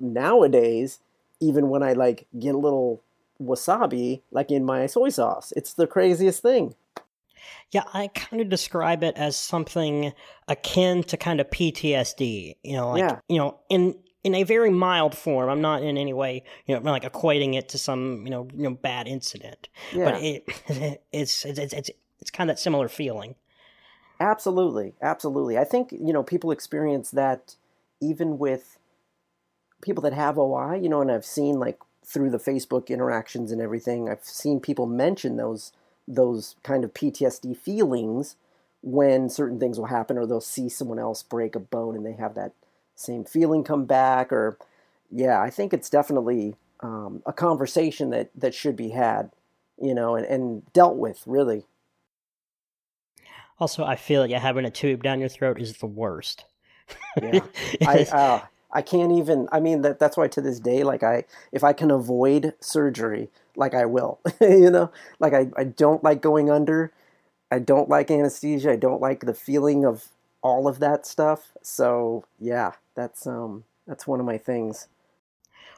[0.00, 1.00] nowadays,
[1.40, 3.02] even when I like get a little
[3.40, 5.52] wasabi like in my soy sauce.
[5.56, 6.74] It's the craziest thing.
[7.70, 10.12] Yeah, I kind of describe it as something
[10.46, 12.56] akin to kind of PTSD.
[12.62, 13.18] You know, like yeah.
[13.28, 15.48] you know, in in a very mild form.
[15.48, 18.64] I'm not in any way, you know, like equating it to some you know, you
[18.64, 19.68] know bad incident.
[19.92, 20.04] Yeah.
[20.04, 20.44] But it,
[21.12, 21.90] it's, it's it's it's
[22.20, 23.34] it's kind of that similar feeling.
[24.22, 25.58] Absolutely, absolutely.
[25.58, 27.56] I think you know people experience that
[28.00, 28.78] even with
[29.82, 30.76] people that have OI.
[30.76, 34.08] You know, and I've seen like through the Facebook interactions and everything.
[34.08, 35.72] I've seen people mention those
[36.08, 38.36] those kind of PTSD feelings
[38.82, 42.12] when certain things will happen, or they'll see someone else break a bone and they
[42.14, 42.52] have that
[42.96, 44.32] same feeling come back.
[44.32, 44.56] Or,
[45.10, 49.30] yeah, I think it's definitely um, a conversation that, that should be had,
[49.80, 51.64] you know, and, and dealt with, really.
[53.58, 56.44] Also, I feel like having a tube down your throat is the worst.
[57.22, 57.44] yeah,
[57.86, 58.40] I, uh,
[58.72, 59.48] I can't even.
[59.52, 63.30] I mean, that that's why to this day, like I, if I can avoid surgery,
[63.56, 64.20] like I will.
[64.40, 64.90] you know,
[65.20, 66.92] like I, I don't like going under.
[67.50, 68.72] I don't like anesthesia.
[68.72, 70.08] I don't like the feeling of
[70.42, 71.52] all of that stuff.
[71.62, 74.88] So yeah, that's um that's one of my things.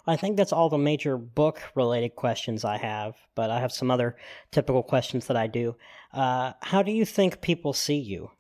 [0.07, 3.91] I think that's all the major book related questions I have, but I have some
[3.91, 4.17] other
[4.51, 5.77] typical questions that I do.
[6.13, 8.31] Uh, how do you think people see you?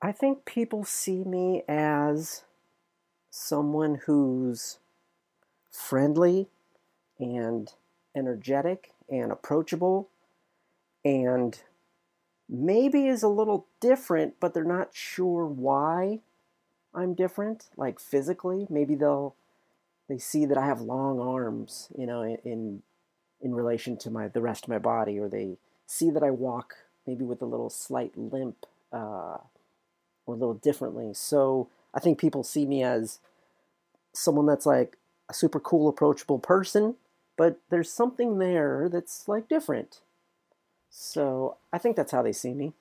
[0.00, 2.44] I think people see me as
[3.30, 4.78] someone who's
[5.70, 6.48] friendly
[7.18, 7.72] and
[8.14, 10.08] energetic and approachable
[11.04, 11.60] and
[12.48, 16.20] maybe is a little different, but they're not sure why
[16.94, 18.66] I'm different, like physically.
[18.70, 19.34] Maybe they'll
[20.08, 22.82] they see that I have long arms, you know, in
[23.40, 26.76] in relation to my the rest of my body, or they see that I walk
[27.06, 29.38] maybe with a little slight limp uh,
[30.26, 31.12] or a little differently.
[31.14, 33.20] So I think people see me as
[34.12, 34.96] someone that's like
[35.28, 36.96] a super cool, approachable person,
[37.36, 40.00] but there's something there that's like different.
[40.90, 42.72] So I think that's how they see me.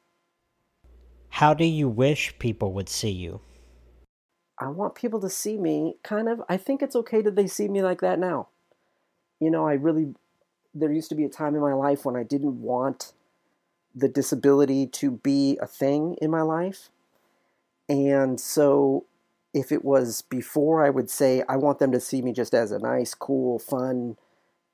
[1.29, 3.41] How do you wish people would see you?
[4.59, 7.67] I want people to see me kind of, I think it's okay that they see
[7.67, 8.47] me like that now.
[9.39, 10.13] You know, I really,
[10.73, 13.13] there used to be a time in my life when I didn't want
[13.95, 16.89] the disability to be a thing in my life.
[17.89, 19.05] And so
[19.53, 22.71] if it was before, I would say I want them to see me just as
[22.71, 24.17] a nice, cool, fun,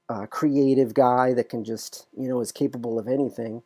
[0.08, 3.62] uh, creative guy that can just, you know, is capable of anything.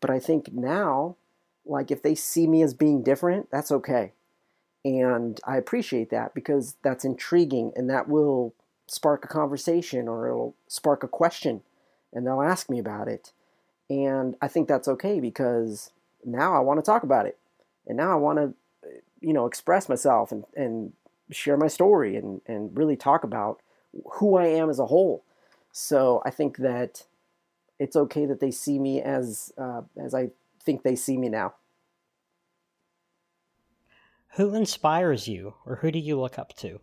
[0.00, 1.16] But I think now,
[1.64, 4.12] like if they see me as being different, that's okay.
[4.84, 8.54] And I appreciate that because that's intriguing and that will
[8.86, 11.62] spark a conversation or it'll spark a question
[12.12, 13.32] and they'll ask me about it.
[13.88, 15.90] And I think that's okay because
[16.24, 17.38] now I want to talk about it.
[17.86, 18.54] And now I want to,
[19.20, 20.92] you know, express myself and, and
[21.30, 23.60] share my story and, and really talk about
[24.14, 25.22] who I am as a whole
[25.72, 27.04] so I think that
[27.78, 30.30] it's okay that they see me as uh, as I
[30.60, 31.54] think they see me now.
[34.36, 36.80] Who inspires you, or who do you look up to?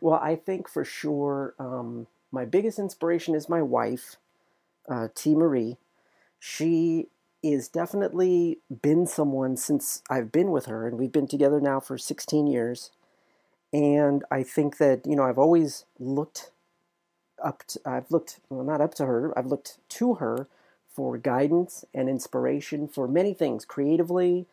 [0.00, 4.16] Well, I think for sure um, my biggest inspiration is my wife,
[4.88, 5.34] uh, T.
[5.34, 5.76] Marie.
[6.38, 7.08] She
[7.42, 11.98] is definitely been someone since I've been with her, and we've been together now for
[11.98, 12.90] 16 years.
[13.72, 16.52] And I think that, you know, I've always looked
[17.42, 20.46] up to, I've looked, well, not up to her, I've looked to her
[20.92, 24.46] for guidance and inspiration for many things creatively,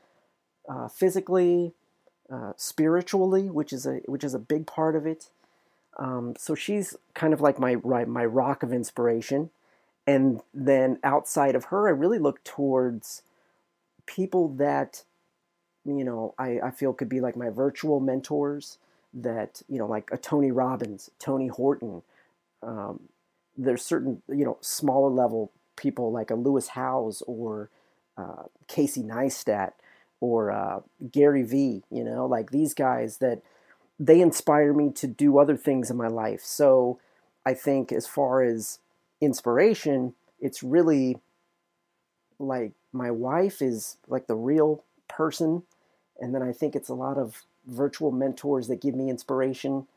[0.68, 1.74] uh, physically,
[2.32, 5.30] uh, spiritually, which is a which is a big part of it.
[5.98, 9.50] Um, so she's kind of like my my rock of inspiration,
[10.08, 13.22] and then outside of her, I really look towards
[14.06, 15.04] people that
[15.86, 18.78] you know I, I feel could be like my virtual mentors.
[19.14, 22.02] That you know, like a Tony Robbins, Tony Horton.
[22.64, 23.02] Um,
[23.56, 27.70] there's certain you know smaller level people like a Lewis Howes or
[28.18, 29.74] uh, Casey Neistat
[30.24, 30.80] or uh,
[31.12, 31.84] Gary Vee.
[31.92, 33.42] You know, like these guys that
[34.00, 36.42] they inspire me to do other things in my life.
[36.42, 36.98] So
[37.46, 38.80] I think as far as
[39.20, 41.18] inspiration, it's really
[42.40, 45.64] like my wife is like the real person.
[46.22, 49.88] And then I think it's a lot of virtual mentors that give me inspiration,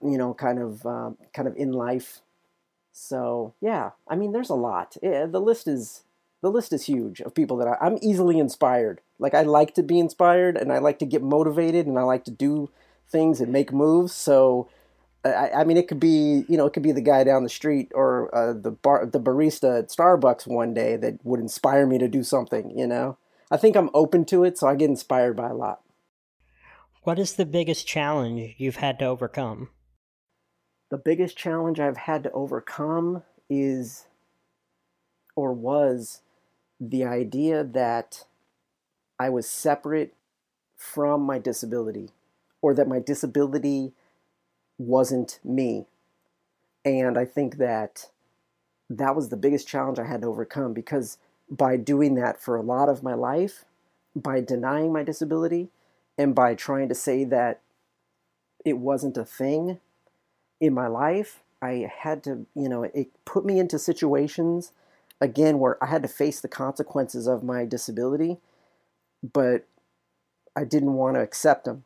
[0.00, 2.20] you know, kind of, uh, kind of in life.
[2.92, 4.96] So yeah, I mean, there's a lot.
[5.02, 6.04] Yeah, the list is
[6.44, 9.00] the list is huge of people that I, I'm easily inspired.
[9.18, 12.24] Like I like to be inspired, and I like to get motivated, and I like
[12.24, 12.70] to do
[13.08, 14.12] things and make moves.
[14.12, 14.68] So,
[15.24, 17.48] I, I mean, it could be you know it could be the guy down the
[17.48, 21.96] street or uh, the bar the barista at Starbucks one day that would inspire me
[21.96, 22.76] to do something.
[22.76, 23.16] You know,
[23.50, 25.80] I think I'm open to it, so I get inspired by a lot.
[27.04, 29.70] What is the biggest challenge you've had to overcome?
[30.90, 34.06] The biggest challenge I've had to overcome is
[35.36, 36.20] or was
[36.90, 38.24] the idea that
[39.18, 40.14] I was separate
[40.76, 42.10] from my disability
[42.60, 43.92] or that my disability
[44.78, 45.86] wasn't me.
[46.84, 48.10] And I think that
[48.90, 51.16] that was the biggest challenge I had to overcome because
[51.50, 53.64] by doing that for a lot of my life,
[54.14, 55.70] by denying my disability,
[56.16, 57.60] and by trying to say that
[58.64, 59.80] it wasn't a thing
[60.60, 64.72] in my life, I had to, you know, it put me into situations
[65.20, 68.38] again where I had to face the consequences of my disability,
[69.22, 69.66] but
[70.56, 71.84] I didn't want to accept them.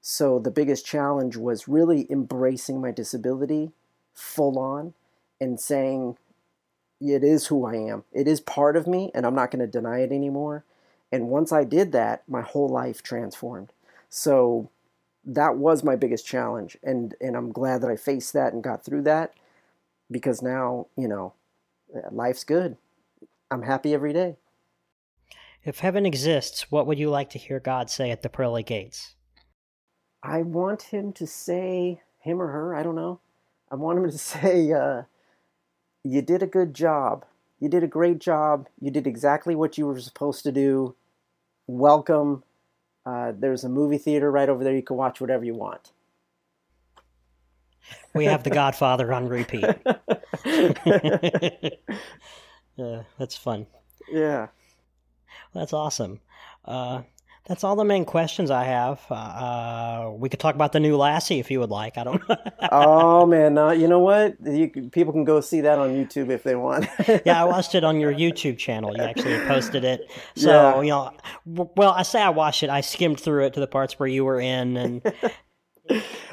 [0.00, 3.72] So the biggest challenge was really embracing my disability
[4.12, 4.94] full on
[5.40, 6.16] and saying,
[7.00, 8.04] it is who I am.
[8.12, 10.64] It is part of me, and I'm not going to deny it anymore.
[11.12, 13.72] And once I did that, my whole life transformed.
[14.08, 14.70] So
[15.24, 18.84] that was my biggest challenge, and and I'm glad that I faced that and got
[18.84, 19.32] through that,
[20.10, 21.32] because now you know
[22.10, 22.76] life's good.
[23.50, 24.36] I'm happy every day.
[25.64, 29.14] If heaven exists, what would you like to hear God say at the pearly gates?
[30.22, 33.20] I want him to say, him or her, I don't know.
[33.70, 35.02] I want him to say, uh,
[36.02, 37.24] You did a good job.
[37.60, 38.68] You did a great job.
[38.80, 40.94] You did exactly what you were supposed to do.
[41.66, 42.42] Welcome.
[43.06, 44.74] Uh, there's a movie theater right over there.
[44.74, 45.92] You can watch whatever you want.
[48.14, 49.64] We have The Godfather on repeat.
[52.76, 53.66] yeah, that's fun.
[54.10, 54.48] Yeah.
[55.54, 56.20] That's awesome.
[56.64, 57.02] Uh,
[57.46, 59.02] that's all the main questions I have.
[59.10, 61.98] Uh, uh we could talk about the new Lassie if you would like.
[61.98, 62.28] I don't.
[62.28, 62.36] know.
[62.72, 64.36] oh man, no, you know what?
[64.42, 66.86] You, people can go see that on YouTube if they want.
[67.26, 68.96] yeah, I watched it on your YouTube channel.
[68.96, 70.10] You actually posted it.
[70.36, 70.80] So yeah.
[70.80, 71.12] you know,
[71.76, 72.70] well, I say I watched it.
[72.70, 75.12] I skimmed through it to the parts where you were in, and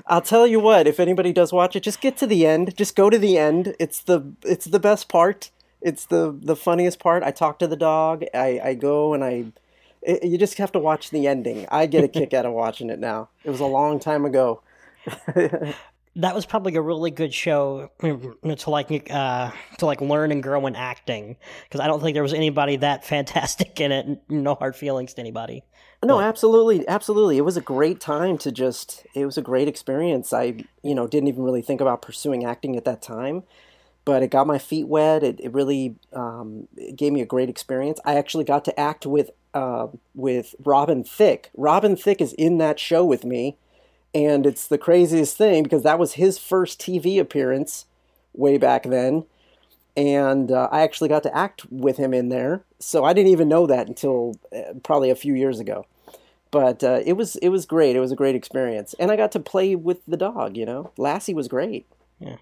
[0.07, 2.75] I'll tell you what, if anybody does watch it, just get to the end.
[2.77, 3.75] Just go to the end.
[3.79, 5.51] It's the it's the best part.
[5.81, 7.23] It's the the funniest part.
[7.23, 8.23] I talk to the dog.
[8.33, 9.45] I I go and I
[10.01, 11.67] it, you just have to watch the ending.
[11.69, 13.29] I get a kick out of watching it now.
[13.43, 14.61] It was a long time ago.
[16.15, 20.65] that was probably a really good show to like uh, to like learn and grow
[20.67, 24.19] in acting because I don't think there was anybody that fantastic in it.
[24.29, 25.63] No hard feelings to anybody.
[26.03, 26.25] No, but.
[26.25, 27.37] absolutely, absolutely.
[27.37, 29.05] It was a great time to just.
[29.13, 30.33] It was a great experience.
[30.33, 33.43] I, you know, didn't even really think about pursuing acting at that time,
[34.03, 35.23] but it got my feet wet.
[35.23, 37.99] It, it really um, it gave me a great experience.
[38.03, 41.51] I actually got to act with uh, with Robin Thicke.
[41.55, 43.57] Robin Thicke is in that show with me,
[44.13, 47.85] and it's the craziest thing because that was his first TV appearance
[48.33, 49.25] way back then
[49.95, 52.63] and uh, I actually got to act with him in there.
[52.79, 55.85] So I didn't even know that until uh, probably a few years ago.
[56.51, 57.95] But uh, it was it was great.
[57.95, 60.57] It was a great experience, and I got to play with the dog.
[60.57, 61.87] You know, Lassie was great.
[62.19, 62.35] Yeah.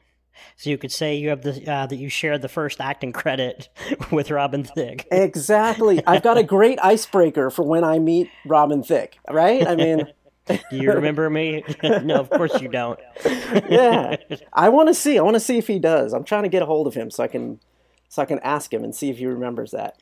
[0.56, 3.70] So you could say you have the uh, that you shared the first acting credit
[4.12, 5.06] with Robin Thicke.
[5.12, 6.02] exactly.
[6.08, 9.18] I've got a great icebreaker for when I meet Robin Thicke.
[9.30, 9.68] Right?
[9.68, 10.08] I mean.
[10.50, 11.64] Do you remember me?
[11.84, 13.00] no, of course you don't.
[13.70, 14.16] yeah,
[14.54, 15.18] I want to see.
[15.18, 16.14] I want to see if he does.
[16.14, 17.60] I'm trying to get a hold of him so I can,
[18.08, 19.98] so I can ask him and see if he remembers that.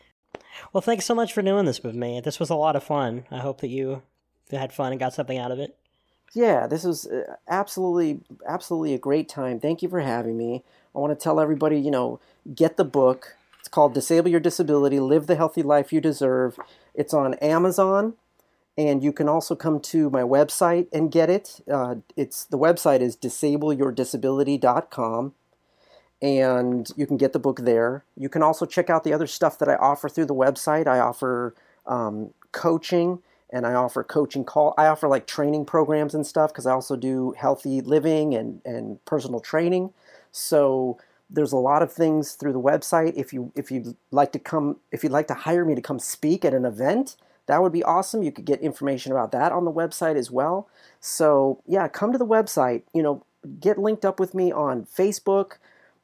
[0.73, 2.21] Well, thanks so much for doing this with me.
[2.21, 3.25] This was a lot of fun.
[3.31, 4.01] I hope that you
[4.51, 5.77] had fun and got something out of it.
[6.33, 9.59] Yeah, this was uh, absolutely, absolutely a great time.
[9.59, 10.63] Thank you for having me.
[10.95, 12.19] I want to tell everybody, you know,
[12.53, 13.35] get the book.
[13.59, 16.59] It's called Disable Your Disability Live the Healthy Life You Deserve.
[16.93, 18.13] It's on Amazon,
[18.77, 21.61] and you can also come to my website and get it.
[21.71, 25.33] Uh, it's The website is disableyourdisability.com,
[26.21, 28.05] and you can get the book there.
[28.15, 30.87] You can also check out the other stuff that I offer through the website.
[30.87, 31.55] I offer
[31.85, 33.19] um, coaching
[33.49, 34.73] and I offer coaching call.
[34.77, 39.03] I offer like training programs and stuff because I also do healthy living and and
[39.05, 39.93] personal training.
[40.31, 40.97] So
[41.29, 43.13] there's a lot of things through the website.
[43.15, 45.99] If you if you'd like to come, if you'd like to hire me to come
[45.99, 47.15] speak at an event,
[47.47, 48.23] that would be awesome.
[48.23, 50.69] You could get information about that on the website as well.
[50.99, 52.83] So yeah, come to the website.
[52.93, 53.25] You know,
[53.59, 55.53] get linked up with me on Facebook,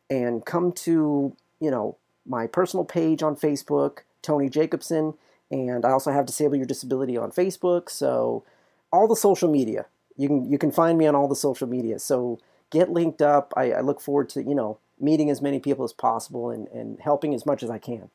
[0.09, 5.13] and come to you know my personal page on Facebook, Tony Jacobson
[5.53, 7.89] and I also have Disable Your Disability on Facebook.
[7.89, 8.43] So
[8.91, 9.85] all the social media,
[10.17, 11.99] you can you can find me on all the social media.
[11.99, 12.39] So
[12.71, 13.53] get linked up.
[13.55, 16.99] I, I look forward to you know meeting as many people as possible and, and
[16.99, 18.09] helping as much as I can.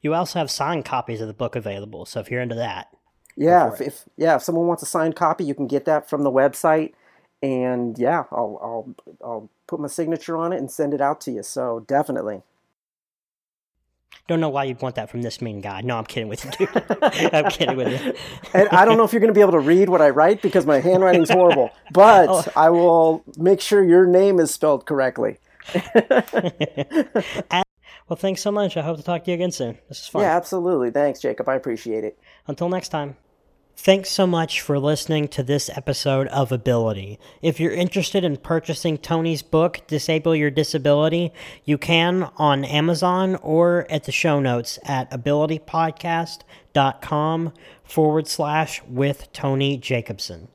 [0.00, 2.88] You also have signed copies of the book available, so if you're into that,
[3.38, 6.24] yeah, if, if, yeah, if someone wants a signed copy, you can get that from
[6.24, 6.94] the website,
[7.40, 11.30] and yeah, I'll I'll I'll put my signature on it and send it out to
[11.30, 11.44] you.
[11.44, 12.42] So definitely.
[14.26, 15.82] Don't know why you'd want that from this mean guy.
[15.82, 16.68] No, I'm kidding with you, dude.
[17.32, 18.14] I'm kidding with you.
[18.52, 20.42] and I don't know if you're going to be able to read what I write
[20.42, 22.44] because my handwriting's horrible, but oh.
[22.56, 25.38] I will make sure your name is spelled correctly.
[28.08, 28.76] well, thanks so much.
[28.76, 29.78] I hope to talk to you again soon.
[29.88, 30.22] This is fun.
[30.22, 30.90] Yeah, absolutely.
[30.90, 31.48] Thanks, Jacob.
[31.48, 32.18] I appreciate it.
[32.46, 33.16] Until next time.
[33.80, 37.20] Thanks so much for listening to this episode of Ability.
[37.42, 41.32] If you're interested in purchasing Tony's book, Disable Your Disability,
[41.64, 47.52] you can on Amazon or at the show notes at abilitypodcast.com
[47.84, 50.48] forward slash with Tony Jacobson.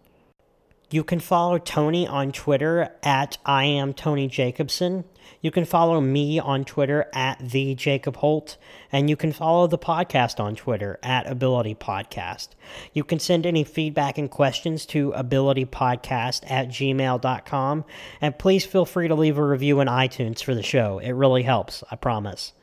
[0.94, 5.06] You can follow Tony on Twitter at I am Tony Jacobson.
[5.42, 8.58] You can follow me on Twitter at the Jacob Holt,
[8.92, 12.50] and you can follow the podcast on Twitter at Ability Podcast.
[12.94, 17.86] You can send any feedback and questions to abilitypodcast at gmail.com,
[18.22, 21.00] and please feel free to leave a review in iTunes for the show.
[21.00, 22.54] It really helps, I promise.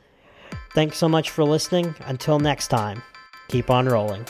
[0.73, 1.95] Thanks so much for listening.
[2.05, 3.03] Until next time,
[3.49, 4.25] keep on rolling.